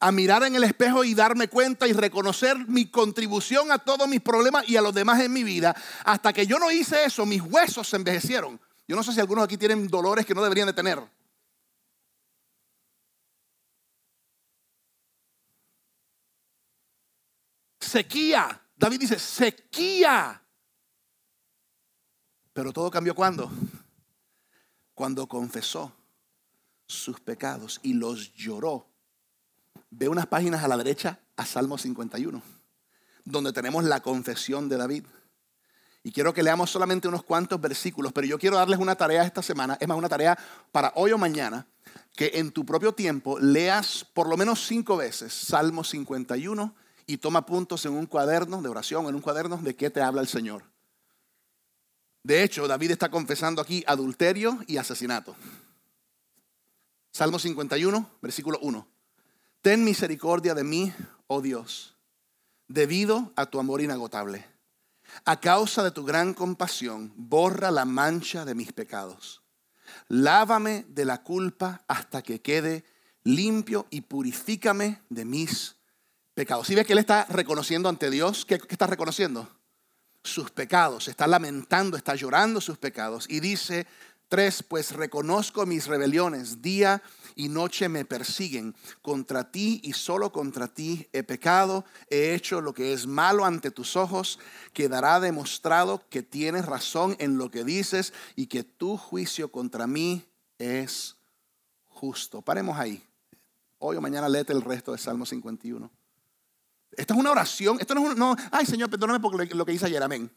[0.00, 4.20] a mirar en el espejo y darme cuenta y reconocer mi contribución a todos mis
[4.20, 7.42] problemas y a los demás en mi vida, hasta que yo no hice eso, mis
[7.42, 8.60] huesos se envejecieron.
[8.86, 11.00] Yo no sé si algunos aquí tienen dolores que no deberían de tener.
[17.80, 18.60] Sequía.
[18.76, 20.43] David dice, sequía
[22.54, 23.50] pero todo cambió cuando?
[24.94, 25.92] Cuando confesó
[26.86, 28.86] sus pecados y los lloró.
[29.90, 32.40] Ve unas páginas a la derecha a Salmo 51,
[33.24, 35.04] donde tenemos la confesión de David.
[36.04, 39.42] Y quiero que leamos solamente unos cuantos versículos, pero yo quiero darles una tarea esta
[39.42, 40.38] semana, es más, una tarea
[40.70, 41.66] para hoy o mañana,
[42.14, 46.74] que en tu propio tiempo leas por lo menos cinco veces Salmo 51
[47.06, 50.20] y toma puntos en un cuaderno de oración, en un cuaderno de qué te habla
[50.20, 50.73] el Señor.
[52.24, 55.36] De hecho, David está confesando aquí adulterio y asesinato.
[57.12, 58.88] Salmo 51, versículo 1.
[59.60, 60.92] Ten misericordia de mí,
[61.26, 61.96] oh Dios,
[62.66, 64.46] debido a tu amor inagotable.
[65.26, 69.42] A causa de tu gran compasión, borra la mancha de mis pecados.
[70.08, 72.84] Lávame de la culpa hasta que quede
[73.22, 75.76] limpio y purifícame de mis
[76.32, 76.66] pecados.
[76.66, 79.46] Si ves que él está reconociendo ante Dios, ¿qué, qué está reconociendo?
[80.24, 83.26] Sus pecados, está lamentando, está llorando sus pecados.
[83.28, 83.86] Y dice,
[84.28, 87.02] tres, pues reconozco mis rebeliones, día
[87.36, 88.74] y noche me persiguen.
[89.02, 93.70] Contra ti y solo contra ti he pecado, he hecho lo que es malo ante
[93.70, 94.38] tus ojos,
[94.72, 100.24] quedará demostrado que tienes razón en lo que dices y que tu juicio contra mí
[100.58, 101.16] es
[101.86, 102.40] justo.
[102.40, 103.04] Paremos ahí.
[103.78, 105.90] Hoy o mañana léete el resto de Salmo 51.
[106.96, 107.78] Esta es una oración.
[107.80, 110.30] Esto no es un, no, ay Señor, perdóname por lo que hice ayer, amén.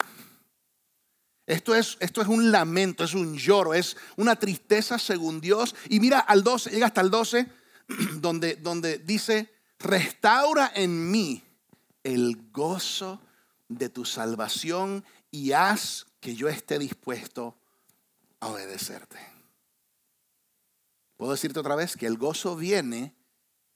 [1.48, 5.76] Esto es, esto es un lamento, es un lloro, es una tristeza según Dios.
[5.90, 7.48] Y mira al 12, llega hasta el 12,
[8.16, 11.42] donde, donde dice, restaura en mí
[12.04, 13.22] el gozo
[13.70, 17.58] de tu salvación y haz que yo esté dispuesto
[18.42, 19.18] a obedecerte.
[21.16, 23.16] Puedo decirte otra vez que el gozo viene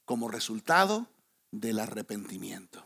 [0.06, 1.08] como resultado
[1.52, 2.84] del arrepentimiento.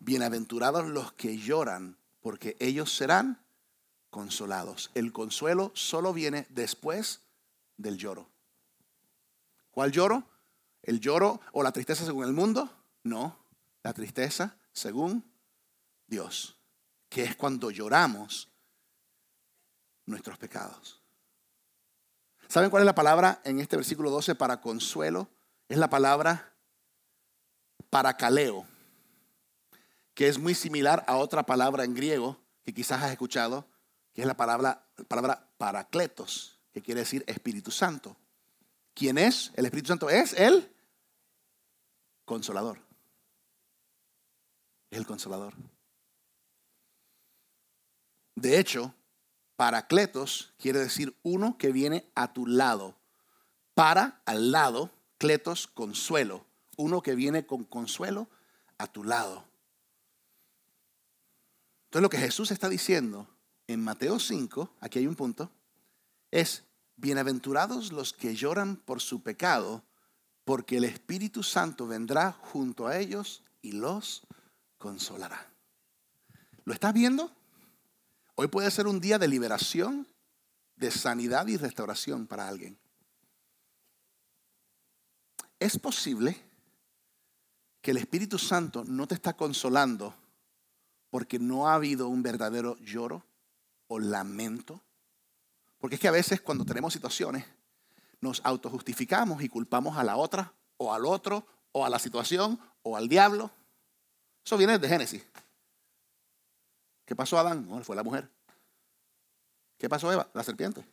[0.00, 3.44] Bienaventurados los que lloran, porque ellos serán
[4.10, 4.90] consolados.
[4.94, 7.20] El consuelo solo viene después
[7.76, 8.28] del lloro.
[9.70, 10.24] ¿Cuál lloro?
[10.82, 12.70] ¿El lloro o la tristeza según el mundo?
[13.04, 13.38] No,
[13.82, 15.24] la tristeza según
[16.06, 16.56] Dios,
[17.08, 18.48] que es cuando lloramos
[20.06, 21.00] nuestros pecados.
[22.48, 25.28] ¿Saben cuál es la palabra en este versículo 12 para consuelo?
[25.68, 26.51] Es la palabra
[27.92, 28.66] paracaleo,
[30.14, 33.68] que es muy similar a otra palabra en griego que quizás has escuchado,
[34.14, 38.16] que es la palabra, palabra paracletos, que quiere decir Espíritu Santo.
[38.94, 39.52] ¿Quién es?
[39.56, 40.74] El Espíritu Santo es el
[42.24, 42.78] consolador.
[44.90, 45.52] El consolador.
[48.36, 48.94] De hecho,
[49.56, 52.96] paracletos quiere decir uno que viene a tu lado.
[53.74, 58.28] Para, al lado, cletos, consuelo uno que viene con consuelo
[58.78, 59.44] a tu lado.
[61.84, 63.28] Entonces lo que Jesús está diciendo
[63.66, 65.50] en Mateo 5, aquí hay un punto,
[66.30, 66.64] es,
[66.96, 69.84] bienaventurados los que lloran por su pecado,
[70.44, 74.26] porque el Espíritu Santo vendrá junto a ellos y los
[74.78, 75.52] consolará.
[76.64, 77.30] ¿Lo estás viendo?
[78.34, 80.08] Hoy puede ser un día de liberación,
[80.76, 82.78] de sanidad y restauración para alguien.
[85.60, 86.36] Es posible
[87.82, 90.14] que el Espíritu Santo no te está consolando
[91.10, 93.22] porque no ha habido un verdadero lloro
[93.88, 94.80] o lamento.
[95.78, 97.44] Porque es que a veces cuando tenemos situaciones
[98.20, 102.96] nos autojustificamos y culpamos a la otra o al otro o a la situación o
[102.96, 103.50] al diablo.
[104.44, 105.24] Eso viene de Génesis.
[107.04, 107.68] ¿Qué pasó a Adán?
[107.68, 108.30] No, fue la mujer.
[109.76, 110.30] ¿Qué pasó Eva?
[110.34, 110.86] La serpiente.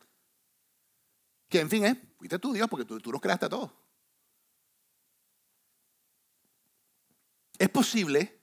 [1.48, 2.00] Que en fin, ¿eh?
[2.18, 3.70] fuiste tú Dios porque tú, tú creaste a todos.
[7.60, 8.40] Es posible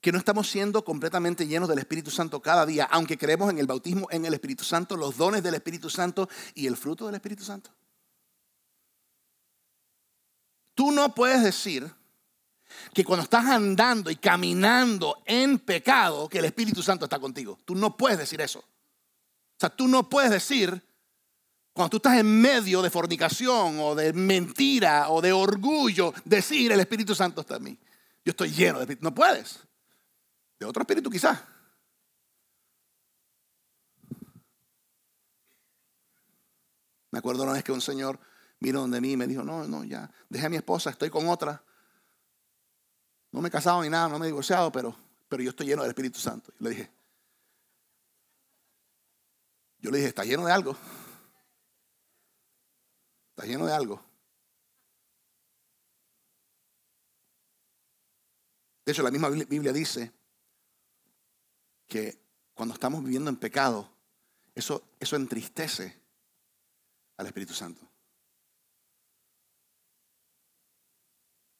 [0.00, 3.68] que no estamos siendo completamente llenos del Espíritu Santo cada día, aunque creemos en el
[3.68, 7.44] bautismo en el Espíritu Santo, los dones del Espíritu Santo y el fruto del Espíritu
[7.44, 7.70] Santo.
[10.74, 11.88] Tú no puedes decir
[12.92, 17.60] que cuando estás andando y caminando en pecado, que el Espíritu Santo está contigo.
[17.64, 18.58] Tú no puedes decir eso.
[18.58, 20.82] O sea, tú no puedes decir,
[21.72, 26.80] cuando tú estás en medio de fornicación o de mentira o de orgullo, decir el
[26.80, 27.78] Espíritu Santo está en mí.
[28.24, 29.04] Yo estoy lleno de Espíritu.
[29.04, 29.60] No puedes.
[30.58, 31.42] De otro espíritu quizás.
[37.10, 38.18] Me acuerdo una vez que un señor
[38.58, 41.28] vino donde mí y me dijo, no, no, ya, dejé a mi esposa, estoy con
[41.28, 41.62] otra.
[43.32, 44.96] No me he casado ni nada, no me he divorciado, pero,
[45.28, 46.52] pero yo estoy lleno del Espíritu Santo.
[46.58, 46.92] Y le dije,
[49.78, 50.76] yo le dije, ¿está lleno de algo?
[53.30, 54.11] ¿Está lleno de algo?
[58.84, 60.12] De hecho, la misma Biblia dice
[61.86, 62.18] que
[62.54, 63.88] cuando estamos viviendo en pecado,
[64.54, 65.96] eso, eso entristece
[67.16, 67.80] al Espíritu Santo.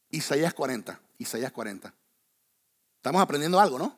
[0.09, 1.93] Isaías 40, Isaías 40.
[2.97, 3.97] Estamos aprendiendo algo, ¿no?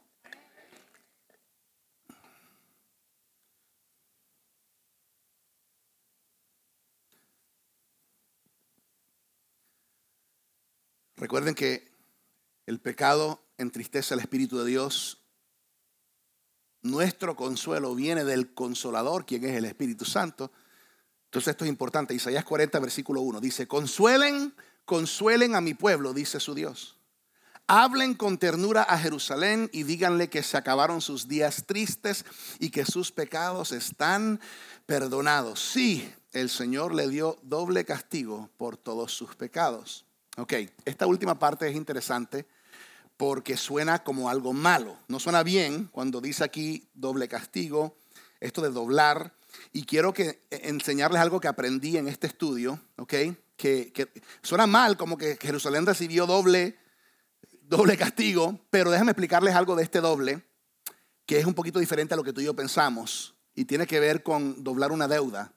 [11.18, 11.95] Recuerden que
[12.66, 15.22] el pecado entristece al Espíritu de Dios.
[16.82, 20.52] Nuestro consuelo viene del consolador, quien es el Espíritu Santo.
[21.26, 22.14] Entonces esto es importante.
[22.14, 23.42] Isaías 40, versículo 1.
[23.42, 24.54] Dice, consuelen
[24.86, 26.96] Consuelen a mi pueblo, dice su Dios.
[27.68, 32.24] Hablen con ternura a Jerusalén y díganle que se acabaron sus días tristes
[32.60, 34.40] y que sus pecados están
[34.86, 35.60] perdonados.
[35.60, 40.06] Sí, el Señor le dio doble castigo por todos sus pecados.
[40.38, 40.54] Ok,
[40.86, 42.46] esta última parte es interesante
[43.18, 44.98] porque suena como algo malo.
[45.08, 47.96] No suena bien cuando dice aquí doble castigo,
[48.40, 49.34] esto de doblar.
[49.72, 53.14] Y quiero que enseñarles algo que aprendí en este estudio, ¿ok?
[53.56, 54.10] que,
[54.42, 56.78] suena mal, como que Jerusalén recibió doble,
[57.62, 60.44] doble castigo, pero déjame explicarles algo de este doble,
[61.26, 64.00] que es un poquito diferente a lo que tú y yo pensamos, y tiene que
[64.00, 65.54] ver con doblar una deuda.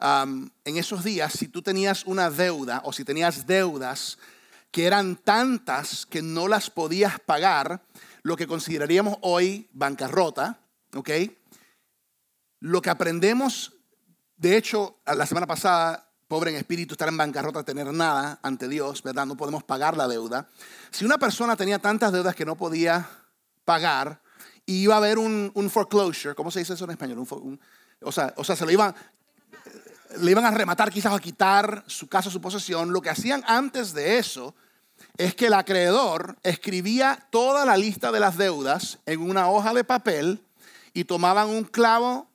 [0.00, 4.18] en esos días, si tú tenías una deuda o si tenías deudas
[4.74, 7.80] que eran tantas que no las podías pagar,
[8.24, 10.58] lo que consideraríamos hoy bancarrota,
[10.96, 11.10] ¿ok?
[12.58, 13.72] Lo que aprendemos,
[14.36, 19.04] de hecho, la semana pasada pobre en espíritu, estar en bancarrota, tener nada ante Dios,
[19.04, 19.26] ¿verdad?
[19.26, 20.48] No podemos pagar la deuda.
[20.90, 23.08] Si una persona tenía tantas deudas que no podía
[23.64, 24.20] pagar,
[24.66, 27.24] y iba a haber un, foreclosure, ¿cómo se dice eso en español?
[28.00, 28.92] o, sea, o sea, se lo iban,
[30.18, 32.92] le iban a rematar, quizás a quitar su casa, su posesión.
[32.92, 34.56] Lo que hacían antes de eso
[35.16, 39.84] es que el acreedor escribía toda la lista de las deudas en una hoja de
[39.84, 40.44] papel
[40.92, 42.28] y tomaban un clavo,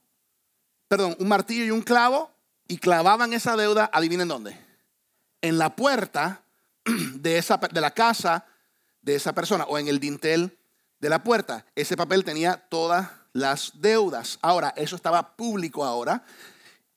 [0.88, 2.32] perdón, un martillo y un clavo
[2.68, 4.58] y clavaban esa deuda, adivinen dónde,
[5.42, 6.44] en la puerta
[7.16, 8.46] de, esa, de la casa
[9.02, 10.58] de esa persona o en el dintel
[11.00, 11.66] de la puerta.
[11.76, 14.40] Ese papel tenía todas las deudas.
[14.42, 16.24] Ahora, eso estaba público ahora.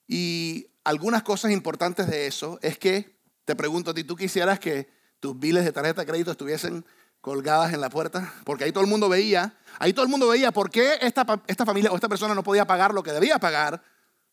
[0.07, 4.89] Y algunas cosas importantes de eso es que, te pregunto a ti, ¿tú quisieras que
[5.23, 6.83] tus biles de tarjeta de crédito estuviesen
[7.21, 8.33] colgadas en la puerta?
[8.43, 11.65] Porque ahí todo el mundo veía, ahí todo el mundo veía por qué esta, esta
[11.65, 13.81] familia o esta persona no podía pagar lo que debía pagar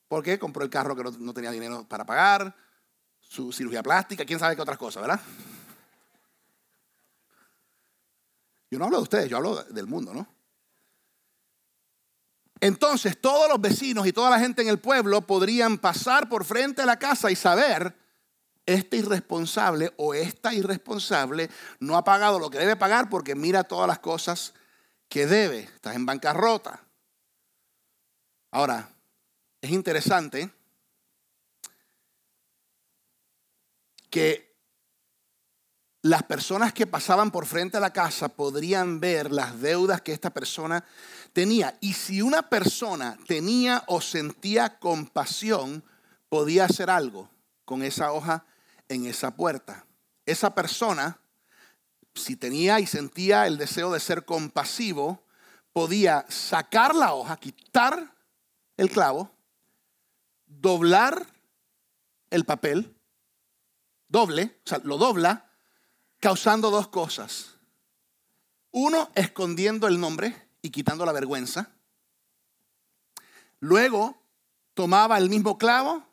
[0.08, 2.56] porque compró el carro que no, tenía dinero para pagar,
[3.20, 5.20] su cirugía plástica, quién sabe qué otras cosas, ¿verdad?
[8.68, 10.26] Yo no hablo de ustedes, yo hablo del mundo, ¿no?
[12.58, 16.82] Entonces todos los vecinos y toda la gente en el pueblo podrían pasar por frente
[16.82, 17.94] a la casa y saber,
[18.66, 21.50] este irresponsable o esta irresponsable
[21.80, 24.54] no ha pagado lo que debe pagar porque mira todas las cosas
[25.08, 26.80] que debe, estás en bancarrota.
[28.52, 28.88] Ahora,
[29.60, 30.50] es interesante
[34.08, 34.50] que
[36.02, 40.30] las personas que pasaban por frente a la casa podrían ver las deudas que esta
[40.30, 40.84] persona
[41.32, 41.76] tenía.
[41.80, 45.84] Y si una persona tenía o sentía compasión,
[46.28, 47.28] podía hacer algo
[47.64, 48.44] con esa hoja
[48.90, 49.86] en esa puerta.
[50.26, 51.20] Esa persona,
[52.14, 55.24] si tenía y sentía el deseo de ser compasivo,
[55.72, 58.16] podía sacar la hoja, quitar
[58.76, 59.30] el clavo,
[60.46, 61.24] doblar
[62.30, 62.96] el papel,
[64.08, 65.52] doble, o sea, lo dobla,
[66.18, 67.54] causando dos cosas.
[68.72, 71.70] Uno, escondiendo el nombre y quitando la vergüenza.
[73.60, 74.20] Luego,
[74.74, 76.09] tomaba el mismo clavo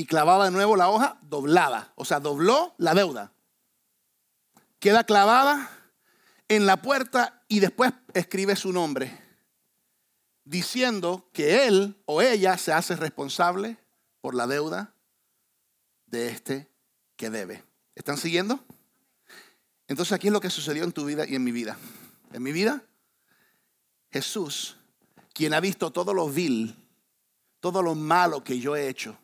[0.00, 1.92] y clavaba de nuevo la hoja doblada.
[1.94, 3.34] O sea, dobló la deuda.
[4.78, 5.70] Queda clavada
[6.48, 9.22] en la puerta y después escribe su nombre,
[10.44, 13.76] diciendo que él o ella se hace responsable
[14.22, 14.94] por la deuda
[16.06, 16.70] de este
[17.16, 17.62] que debe.
[17.94, 18.58] ¿Están siguiendo?
[19.86, 21.76] Entonces aquí es lo que sucedió en tu vida y en mi vida.
[22.32, 22.82] En mi vida,
[24.10, 24.78] Jesús,
[25.34, 26.74] quien ha visto todo lo vil,
[27.60, 29.18] todo lo malo que yo he hecho,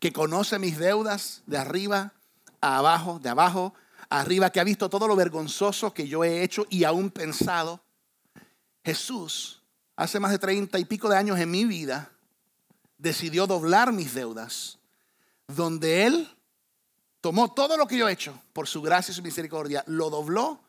[0.00, 2.12] que conoce mis deudas de arriba
[2.60, 3.74] a abajo, de abajo
[4.10, 7.80] a arriba, que ha visto todo lo vergonzoso que yo he hecho y aún pensado.
[8.84, 9.62] Jesús,
[9.96, 12.10] hace más de treinta y pico de años en mi vida,
[12.96, 14.78] decidió doblar mis deudas,
[15.46, 16.28] donde Él
[17.20, 20.60] tomó todo lo que yo he hecho por su gracia y su misericordia, lo dobló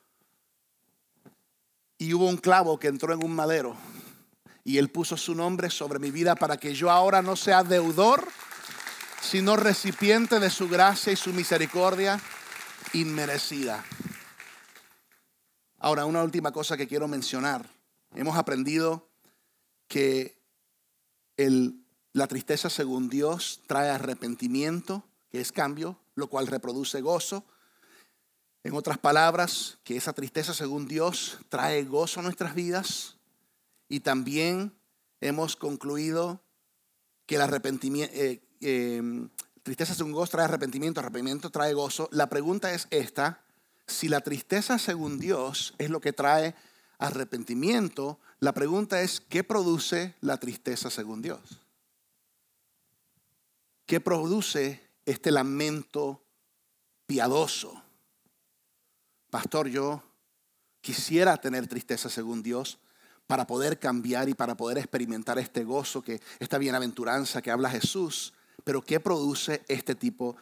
[1.97, 3.75] y hubo un clavo que entró en un madero
[4.63, 8.27] y Él puso su nombre sobre mi vida para que yo ahora no sea deudor
[9.21, 12.19] sino recipiente de su gracia y su misericordia
[12.93, 13.83] inmerecida.
[15.77, 17.69] Ahora, una última cosa que quiero mencionar.
[18.15, 19.07] Hemos aprendido
[19.87, 20.37] que
[22.13, 27.45] la tristeza según Dios trae arrepentimiento, que es cambio, lo cual reproduce gozo.
[28.63, 33.15] En otras palabras, que esa tristeza según Dios trae gozo a nuestras vidas.
[33.87, 34.77] Y también
[35.21, 36.41] hemos concluido
[37.25, 39.29] que el arrepentimiento, eh, Em,
[39.63, 42.09] tristeza según gozo trae arrepentimiento, arrepentimiento trae gozo.
[42.11, 43.41] La pregunta es esta,
[43.87, 46.55] si la tristeza según Dios es lo que trae
[46.97, 51.59] arrepentimiento, la pregunta es, ¿qué produce la tristeza según Dios?
[53.85, 56.21] ¿Qué produce este lamento
[57.05, 57.81] piadoso?
[59.29, 60.03] Pastor, yo
[60.81, 62.79] quisiera tener tristeza según Dios
[63.27, 68.33] para poder cambiar y para poder experimentar este gozo, que esta bienaventuranza que habla Jesús.
[68.69, 70.35] Pero ¿qué produce este tipo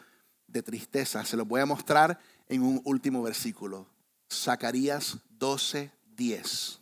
[0.46, 1.24] de tristeza?
[1.24, 3.86] Se lo voy a mostrar en un último versículo.
[4.30, 6.78] Zacarías 12, 10.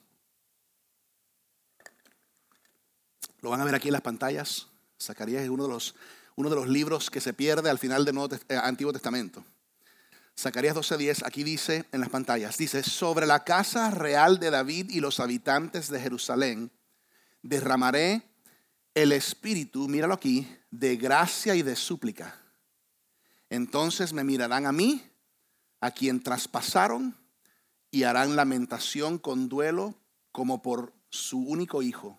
[3.43, 4.67] Lo van a ver aquí en las pantallas.
[5.01, 5.95] Zacarías es uno de los,
[6.35, 8.19] uno de los libros que se pierde al final del
[8.49, 9.45] eh, Antiguo Testamento.
[10.37, 14.99] Zacarías 12:10, aquí dice en las pantallas, dice, sobre la casa real de David y
[14.99, 16.73] los habitantes de Jerusalén,
[17.43, 18.36] derramaré
[18.97, 22.35] el espíritu, míralo aquí, de gracia y de súplica.
[23.51, 25.05] Entonces me mirarán a mí,
[25.83, 27.15] a quien traspasaron,
[27.91, 29.95] y harán lamentación con duelo
[30.33, 32.19] como por su único hijo.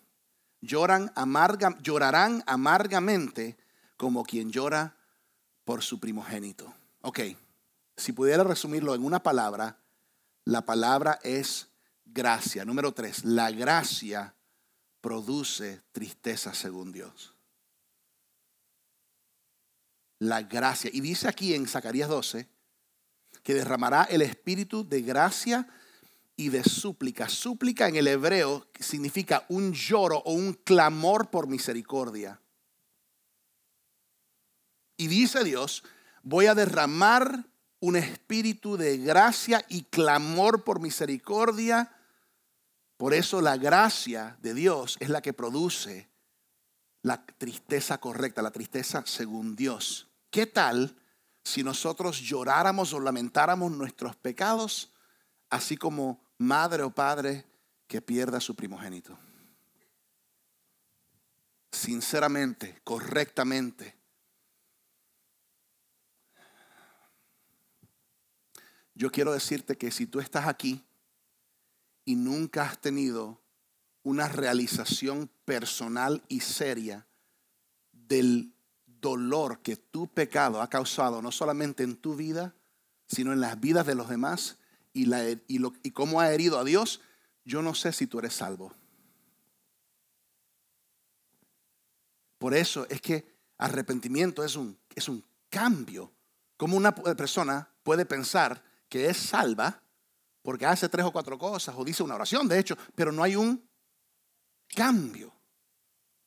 [0.60, 3.58] Lloran amarga, llorarán amargamente
[3.96, 4.96] como quien llora
[5.64, 6.72] por su primogénito.
[7.00, 7.20] Ok,
[7.96, 9.80] si pudiera resumirlo en una palabra,
[10.44, 11.70] la palabra es
[12.04, 12.64] gracia.
[12.64, 14.36] Número tres, la gracia
[15.00, 17.34] produce tristeza según Dios.
[20.18, 20.90] La gracia.
[20.92, 22.48] Y dice aquí en Zacarías 12
[23.42, 25.68] que derramará el espíritu de gracia
[26.36, 27.28] y de súplica.
[27.28, 32.40] Súplica en el hebreo significa un lloro o un clamor por misericordia.
[34.96, 35.84] Y dice Dios,
[36.22, 37.46] voy a derramar
[37.80, 41.92] un espíritu de gracia y clamor por misericordia
[42.98, 46.10] por eso la gracia de Dios es la que produce
[47.02, 50.08] la tristeza correcta, la tristeza según Dios.
[50.30, 50.96] ¿Qué tal
[51.44, 54.92] si nosotros lloráramos o lamentáramos nuestros pecados,
[55.48, 57.46] así como madre o padre
[57.86, 59.16] que pierda a su primogénito?
[61.70, 63.96] Sinceramente, correctamente.
[68.96, 70.84] Yo quiero decirte que si tú estás aquí
[72.08, 73.38] y nunca has tenido
[74.02, 77.06] una realización personal y seria
[77.92, 78.54] del
[78.86, 82.54] dolor que tu pecado ha causado, no solamente en tu vida,
[83.08, 84.56] sino en las vidas de los demás
[84.94, 87.02] y, la, y, lo, y cómo ha herido a Dios,
[87.44, 88.72] yo no sé si tú eres salvo.
[92.38, 96.10] Por eso es que arrepentimiento es un, es un cambio.
[96.56, 99.82] Como una persona puede pensar que es salva
[100.48, 103.36] porque hace tres o cuatro cosas o dice una oración, de hecho, pero no hay
[103.36, 103.68] un
[104.74, 105.30] cambio,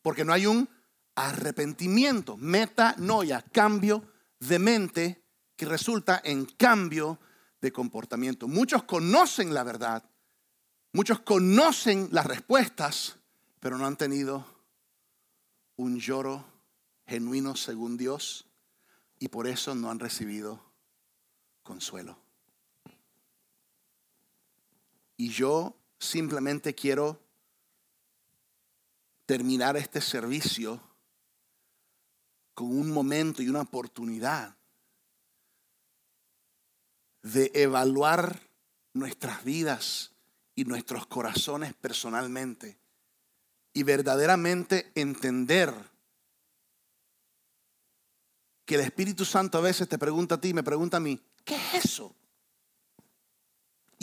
[0.04, 0.70] porque no hay un
[1.16, 4.04] arrepentimiento, metanoia, cambio
[4.40, 7.20] de mente que resulta en cambio
[7.62, 8.48] de comportamiento.
[8.48, 10.08] Muchos conocen la verdad,
[10.94, 13.18] muchos conocen las respuestas,
[13.60, 14.46] pero no han tenido
[15.78, 16.46] un lloro
[17.08, 18.46] genuino según Dios
[19.18, 20.64] y por eso no han recibido
[21.64, 22.20] consuelo.
[25.22, 27.22] Y yo simplemente quiero
[29.28, 30.82] terminar este servicio
[32.56, 34.58] con un momento y una oportunidad
[37.22, 38.40] de evaluar
[38.94, 40.12] nuestras vidas
[40.56, 42.80] y nuestros corazones personalmente
[43.74, 45.72] y verdaderamente entender
[48.66, 51.58] que el Espíritu Santo a veces te pregunta a ti, me pregunta a mí, ¿qué
[51.58, 52.16] es eso?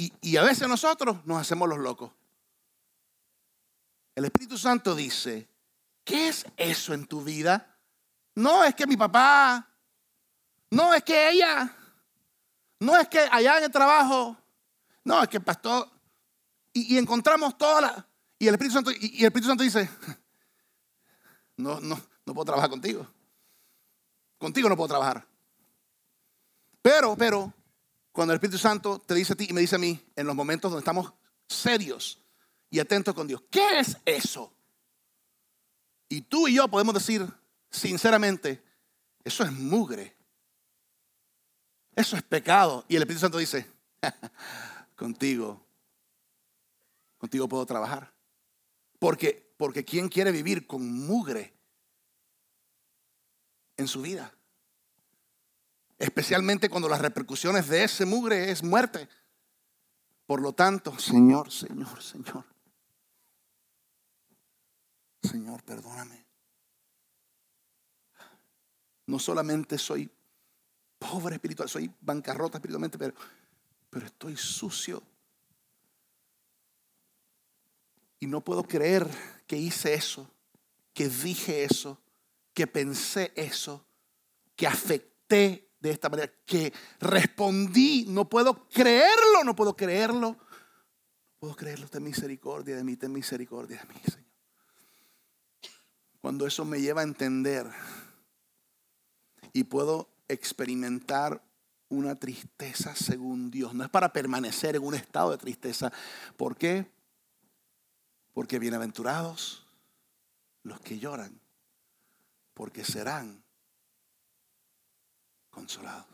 [0.00, 2.12] Y, a veces nosotros nos hacemos los locos.
[4.14, 5.48] El Espíritu Santo dice,
[6.04, 7.76] ¿qué es eso en tu vida?
[8.36, 9.68] No es que mi papá,
[10.70, 11.74] no es que ella,
[12.78, 14.36] no es que allá en el trabajo,
[15.02, 15.90] no es que el pastor,
[16.72, 19.90] y, encontramos toda la, y el Espíritu Santo, y, el Espíritu Santo dice,
[21.56, 23.04] no, no, no puedo trabajar contigo.
[24.38, 25.26] Contigo no puedo trabajar.
[26.82, 27.52] Pero, pero,
[28.18, 30.34] cuando el Espíritu Santo te dice a ti y me dice a mí, en los
[30.34, 31.12] momentos donde estamos
[31.46, 32.20] serios
[32.68, 34.52] y atentos con Dios, ¿qué es eso?
[36.08, 37.24] Y tú y yo podemos decir,
[37.70, 38.60] sinceramente,
[39.22, 40.16] eso es mugre.
[41.94, 42.84] Eso es pecado.
[42.88, 43.70] Y el Espíritu Santo dice,
[44.96, 45.64] contigo,
[47.18, 48.12] contigo puedo trabajar.
[48.98, 51.54] Porque, porque ¿quién quiere vivir con mugre
[53.76, 54.34] en su vida?
[55.98, 59.08] Especialmente cuando las repercusiones de ese mugre es muerte.
[60.26, 62.44] Por lo tanto, Señor, Señor, Señor.
[65.22, 66.24] Señor, perdóname.
[69.06, 70.08] No solamente soy
[70.98, 73.14] pobre espiritual, soy bancarrota espiritualmente, pero,
[73.90, 75.02] pero estoy sucio.
[78.20, 79.08] Y no puedo creer
[79.46, 80.30] que hice eso,
[80.92, 81.98] que dije eso,
[82.52, 83.84] que pensé eso,
[84.56, 88.04] que afecté de esta manera, que respondí.
[88.08, 90.36] No puedo creerlo, no puedo creerlo.
[91.38, 91.88] Puedo creerlo.
[91.88, 94.28] Ten misericordia de mí, ten misericordia de mí, Señor.
[96.20, 97.66] Cuando eso me lleva a entender
[99.52, 101.42] y puedo experimentar
[101.88, 103.74] una tristeza según Dios.
[103.74, 105.92] No es para permanecer en un estado de tristeza.
[106.36, 106.90] ¿Por qué?
[108.32, 109.66] Porque bienaventurados
[110.62, 111.40] los que lloran,
[112.52, 113.42] porque serán
[115.58, 116.06] consolados.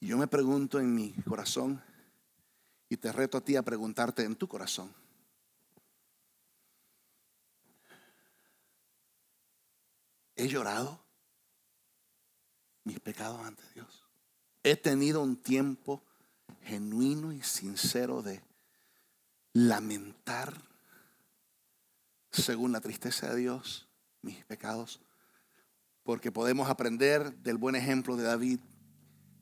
[0.00, 1.80] Y yo me pregunto en mi corazón
[2.88, 4.92] y te reto a ti a preguntarte en tu corazón.
[10.34, 11.06] ¿He llorado?
[12.86, 14.04] mis pecados ante Dios.
[14.62, 16.04] He tenido un tiempo
[16.62, 18.40] genuino y sincero de
[19.52, 20.62] lamentar,
[22.30, 23.88] según la tristeza de Dios,
[24.22, 25.00] mis pecados,
[26.06, 28.60] porque podemos aprender del buen ejemplo de David,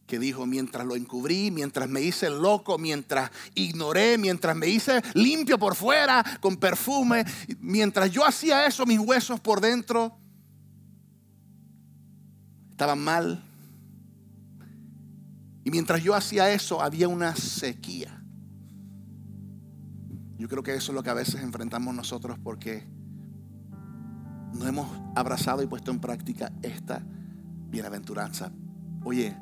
[0.07, 5.59] que dijo, mientras lo encubrí, mientras me hice loco, mientras ignoré, mientras me hice limpio
[5.59, 7.25] por fuera con perfume,
[7.61, 10.17] mientras yo hacía eso, mis huesos por dentro
[12.71, 13.45] estaban mal.
[15.65, 18.23] Y mientras yo hacía eso, había una sequía.
[20.39, 22.85] Yo creo que eso es lo que a veces enfrentamos nosotros porque
[24.55, 27.03] no hemos abrazado y puesto en práctica esta
[27.71, 28.51] bienaventuranza.
[29.05, 29.37] Oye,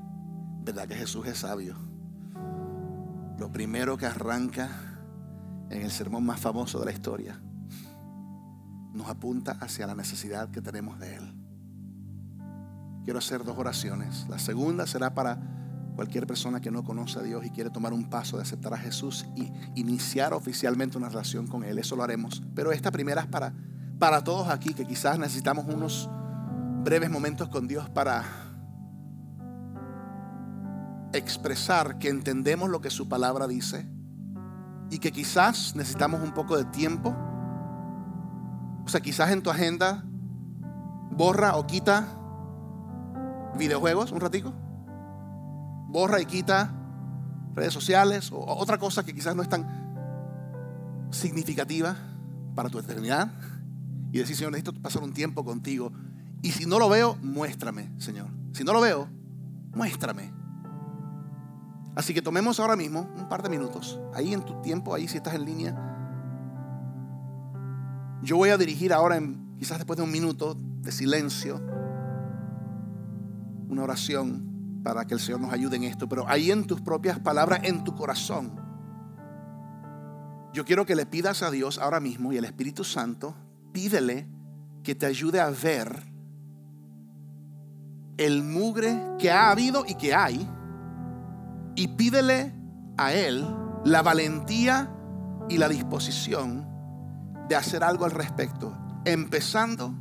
[0.64, 1.76] ¿verdad que Jesús es sabio?
[3.38, 4.68] Lo primero que arranca
[5.70, 7.40] en el sermón más famoso de la historia
[8.92, 11.42] nos apunta hacia la necesidad que tenemos de Él
[13.04, 14.26] quiero hacer dos oraciones.
[14.28, 15.38] La segunda será para
[15.96, 18.78] cualquier persona que no conoce a Dios y quiere tomar un paso de aceptar a
[18.78, 21.78] Jesús y iniciar oficialmente una relación con Él.
[21.78, 22.42] Eso lo haremos.
[22.54, 23.52] Pero esta primera es para,
[24.02, 26.10] para todos aquí que quizás necesitamos unos
[26.82, 28.24] breves momentos con Dios para
[31.12, 33.86] expresar que entendemos lo que su palabra dice
[34.90, 37.14] y que quizás necesitamos un poco de tiempo.
[38.84, 40.02] O sea, quizás en tu agenda
[41.12, 42.08] borra o quita
[43.56, 44.52] videojuegos un ratico,
[45.86, 46.72] borra y quita
[47.54, 49.64] redes sociales o otra cosa que quizás no es tan
[51.12, 51.94] significativa
[52.56, 53.30] para tu eternidad
[54.12, 55.90] y decir, Señor, necesito pasar un tiempo contigo.
[56.42, 58.28] Y si no lo veo, muéstrame, Señor.
[58.52, 59.08] Si no lo veo,
[59.74, 60.32] muéstrame.
[61.94, 65.16] Así que tomemos ahora mismo un par de minutos, ahí en tu tiempo, ahí si
[65.16, 65.88] estás en línea.
[68.22, 71.60] Yo voy a dirigir ahora, en, quizás después de un minuto de silencio,
[73.68, 77.18] una oración para que el Señor nos ayude en esto, pero ahí en tus propias
[77.18, 78.52] palabras, en tu corazón,
[80.52, 83.34] yo quiero que le pidas a Dios ahora mismo y al Espíritu Santo,
[83.72, 84.28] pídele
[84.82, 86.12] que te ayude a ver
[88.18, 90.48] el mugre que ha habido y que hay
[91.74, 92.52] y pídele
[92.96, 93.44] a Él
[93.84, 94.90] la valentía
[95.48, 96.68] y la disposición
[97.48, 99.94] de hacer algo al respecto, empezando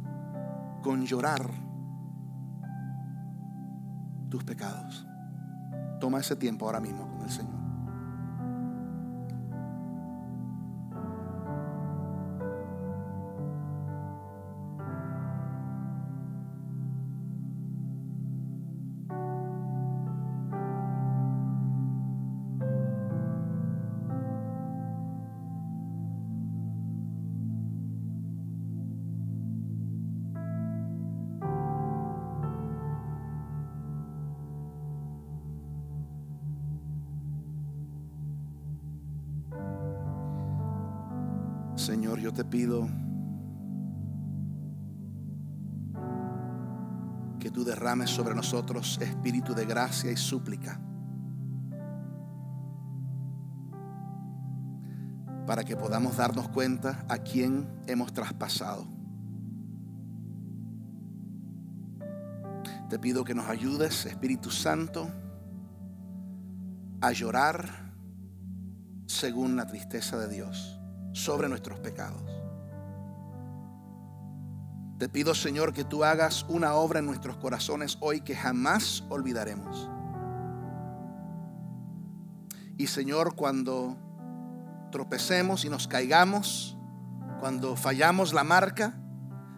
[0.84, 1.49] con llorar
[4.30, 5.05] tus pecados.
[5.99, 7.51] Toma ese tiempo ahora mismo con el Señor.
[42.52, 42.88] Pido
[47.39, 50.80] que tú derrames sobre nosotros espíritu de gracia y súplica
[55.47, 58.86] para que podamos darnos cuenta a quién hemos traspasado.
[62.89, 65.10] Te pido que nos ayudes, Espíritu Santo,
[67.02, 67.93] a llorar
[69.08, 70.80] según la tristeza de Dios
[71.14, 72.41] sobre nuestros pecados.
[75.02, 79.89] Te pido, Señor, que tú hagas una obra en nuestros corazones hoy que jamás olvidaremos.
[82.78, 83.97] Y Señor, cuando
[84.91, 86.78] tropecemos y nos caigamos,
[87.39, 88.93] cuando fallamos la marca,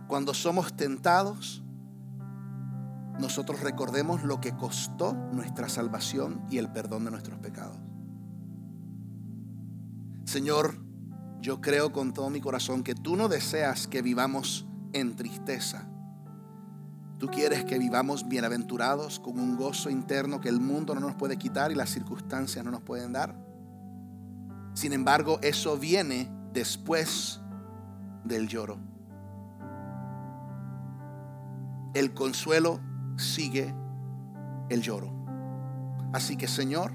[0.07, 1.61] cuando somos tentados,
[3.19, 7.81] nosotros recordemos lo que costó nuestra salvación y el perdón de nuestros pecados.
[10.23, 10.77] Señor,
[11.41, 15.87] yo creo con todo mi corazón que tú no deseas que vivamos en tristeza.
[17.19, 21.37] Tú quieres que vivamos bienaventurados con un gozo interno que el mundo no nos puede
[21.37, 23.35] quitar y las circunstancias no nos pueden dar.
[24.73, 27.39] Sin embargo, eso viene después
[28.23, 28.77] del lloro.
[31.93, 32.79] El consuelo
[33.17, 33.73] sigue
[34.69, 35.13] el lloro.
[36.11, 36.91] Así que Señor,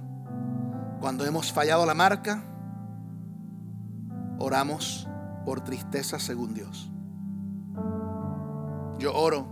[1.01, 2.42] cuando hemos fallado la marca,
[4.38, 5.09] oramos
[5.44, 6.90] por tristeza según Dios.
[8.99, 9.46] Yo oro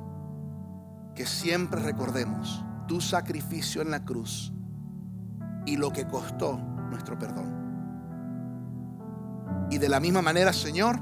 [1.15, 4.53] que siempre recordemos tu sacrificio en la cruz
[5.65, 6.59] y lo que costó
[6.91, 7.67] nuestro perdón.
[9.71, 11.01] Y de la misma manera, Señor,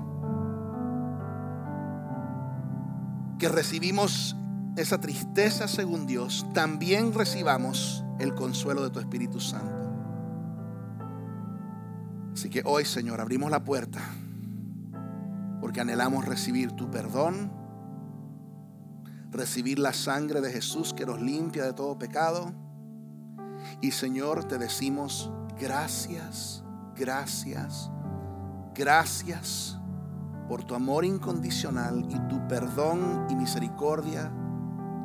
[3.39, 4.37] que recibimos
[4.77, 9.91] esa tristeza según Dios, también recibamos el consuelo de tu Espíritu Santo.
[12.33, 14.01] Así que hoy, Señor, abrimos la puerta
[15.61, 17.51] porque anhelamos recibir tu perdón,
[19.35, 22.53] recibir la sangre de Jesús que nos limpia de todo pecado.
[23.81, 26.65] Y Señor, te decimos gracias,
[26.97, 27.91] gracias,
[28.75, 29.79] gracias
[30.49, 34.33] por tu amor incondicional y tu perdón y misericordia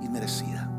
[0.01, 0.75] inmerecida.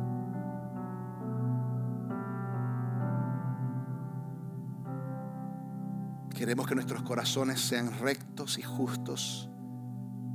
[6.35, 9.51] Queremos que nuestros corazones sean rectos y justos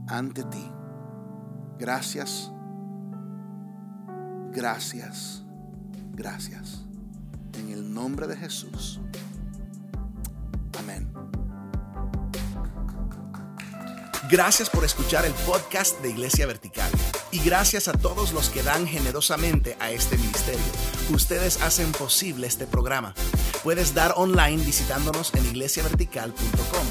[0.08, 0.72] ante ti.
[1.80, 2.52] Gracias,
[4.56, 5.44] gracias,
[6.14, 6.84] gracias.
[7.60, 9.00] En el nombre de Jesús.
[10.80, 11.12] Amén.
[14.30, 16.92] Gracias por escuchar el podcast de Iglesia Vertical.
[17.32, 20.66] Y gracias a todos los que dan generosamente a este ministerio.
[21.14, 23.14] Ustedes hacen posible este programa
[23.66, 26.86] puedes dar online visitándonos en iglesiavertical.com.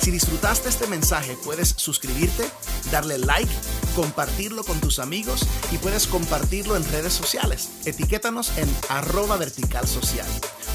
[0.00, 2.44] Si disfrutaste este mensaje, puedes suscribirte,
[2.92, 3.50] darle like,
[3.94, 7.70] compartirlo con tus amigos y puedes compartirlo en redes sociales.
[7.84, 10.26] Etiquétanos en arroba vertical social.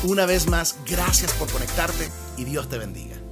[0.03, 3.28] Una vez más, gracias por conectarte y Dios te bendiga.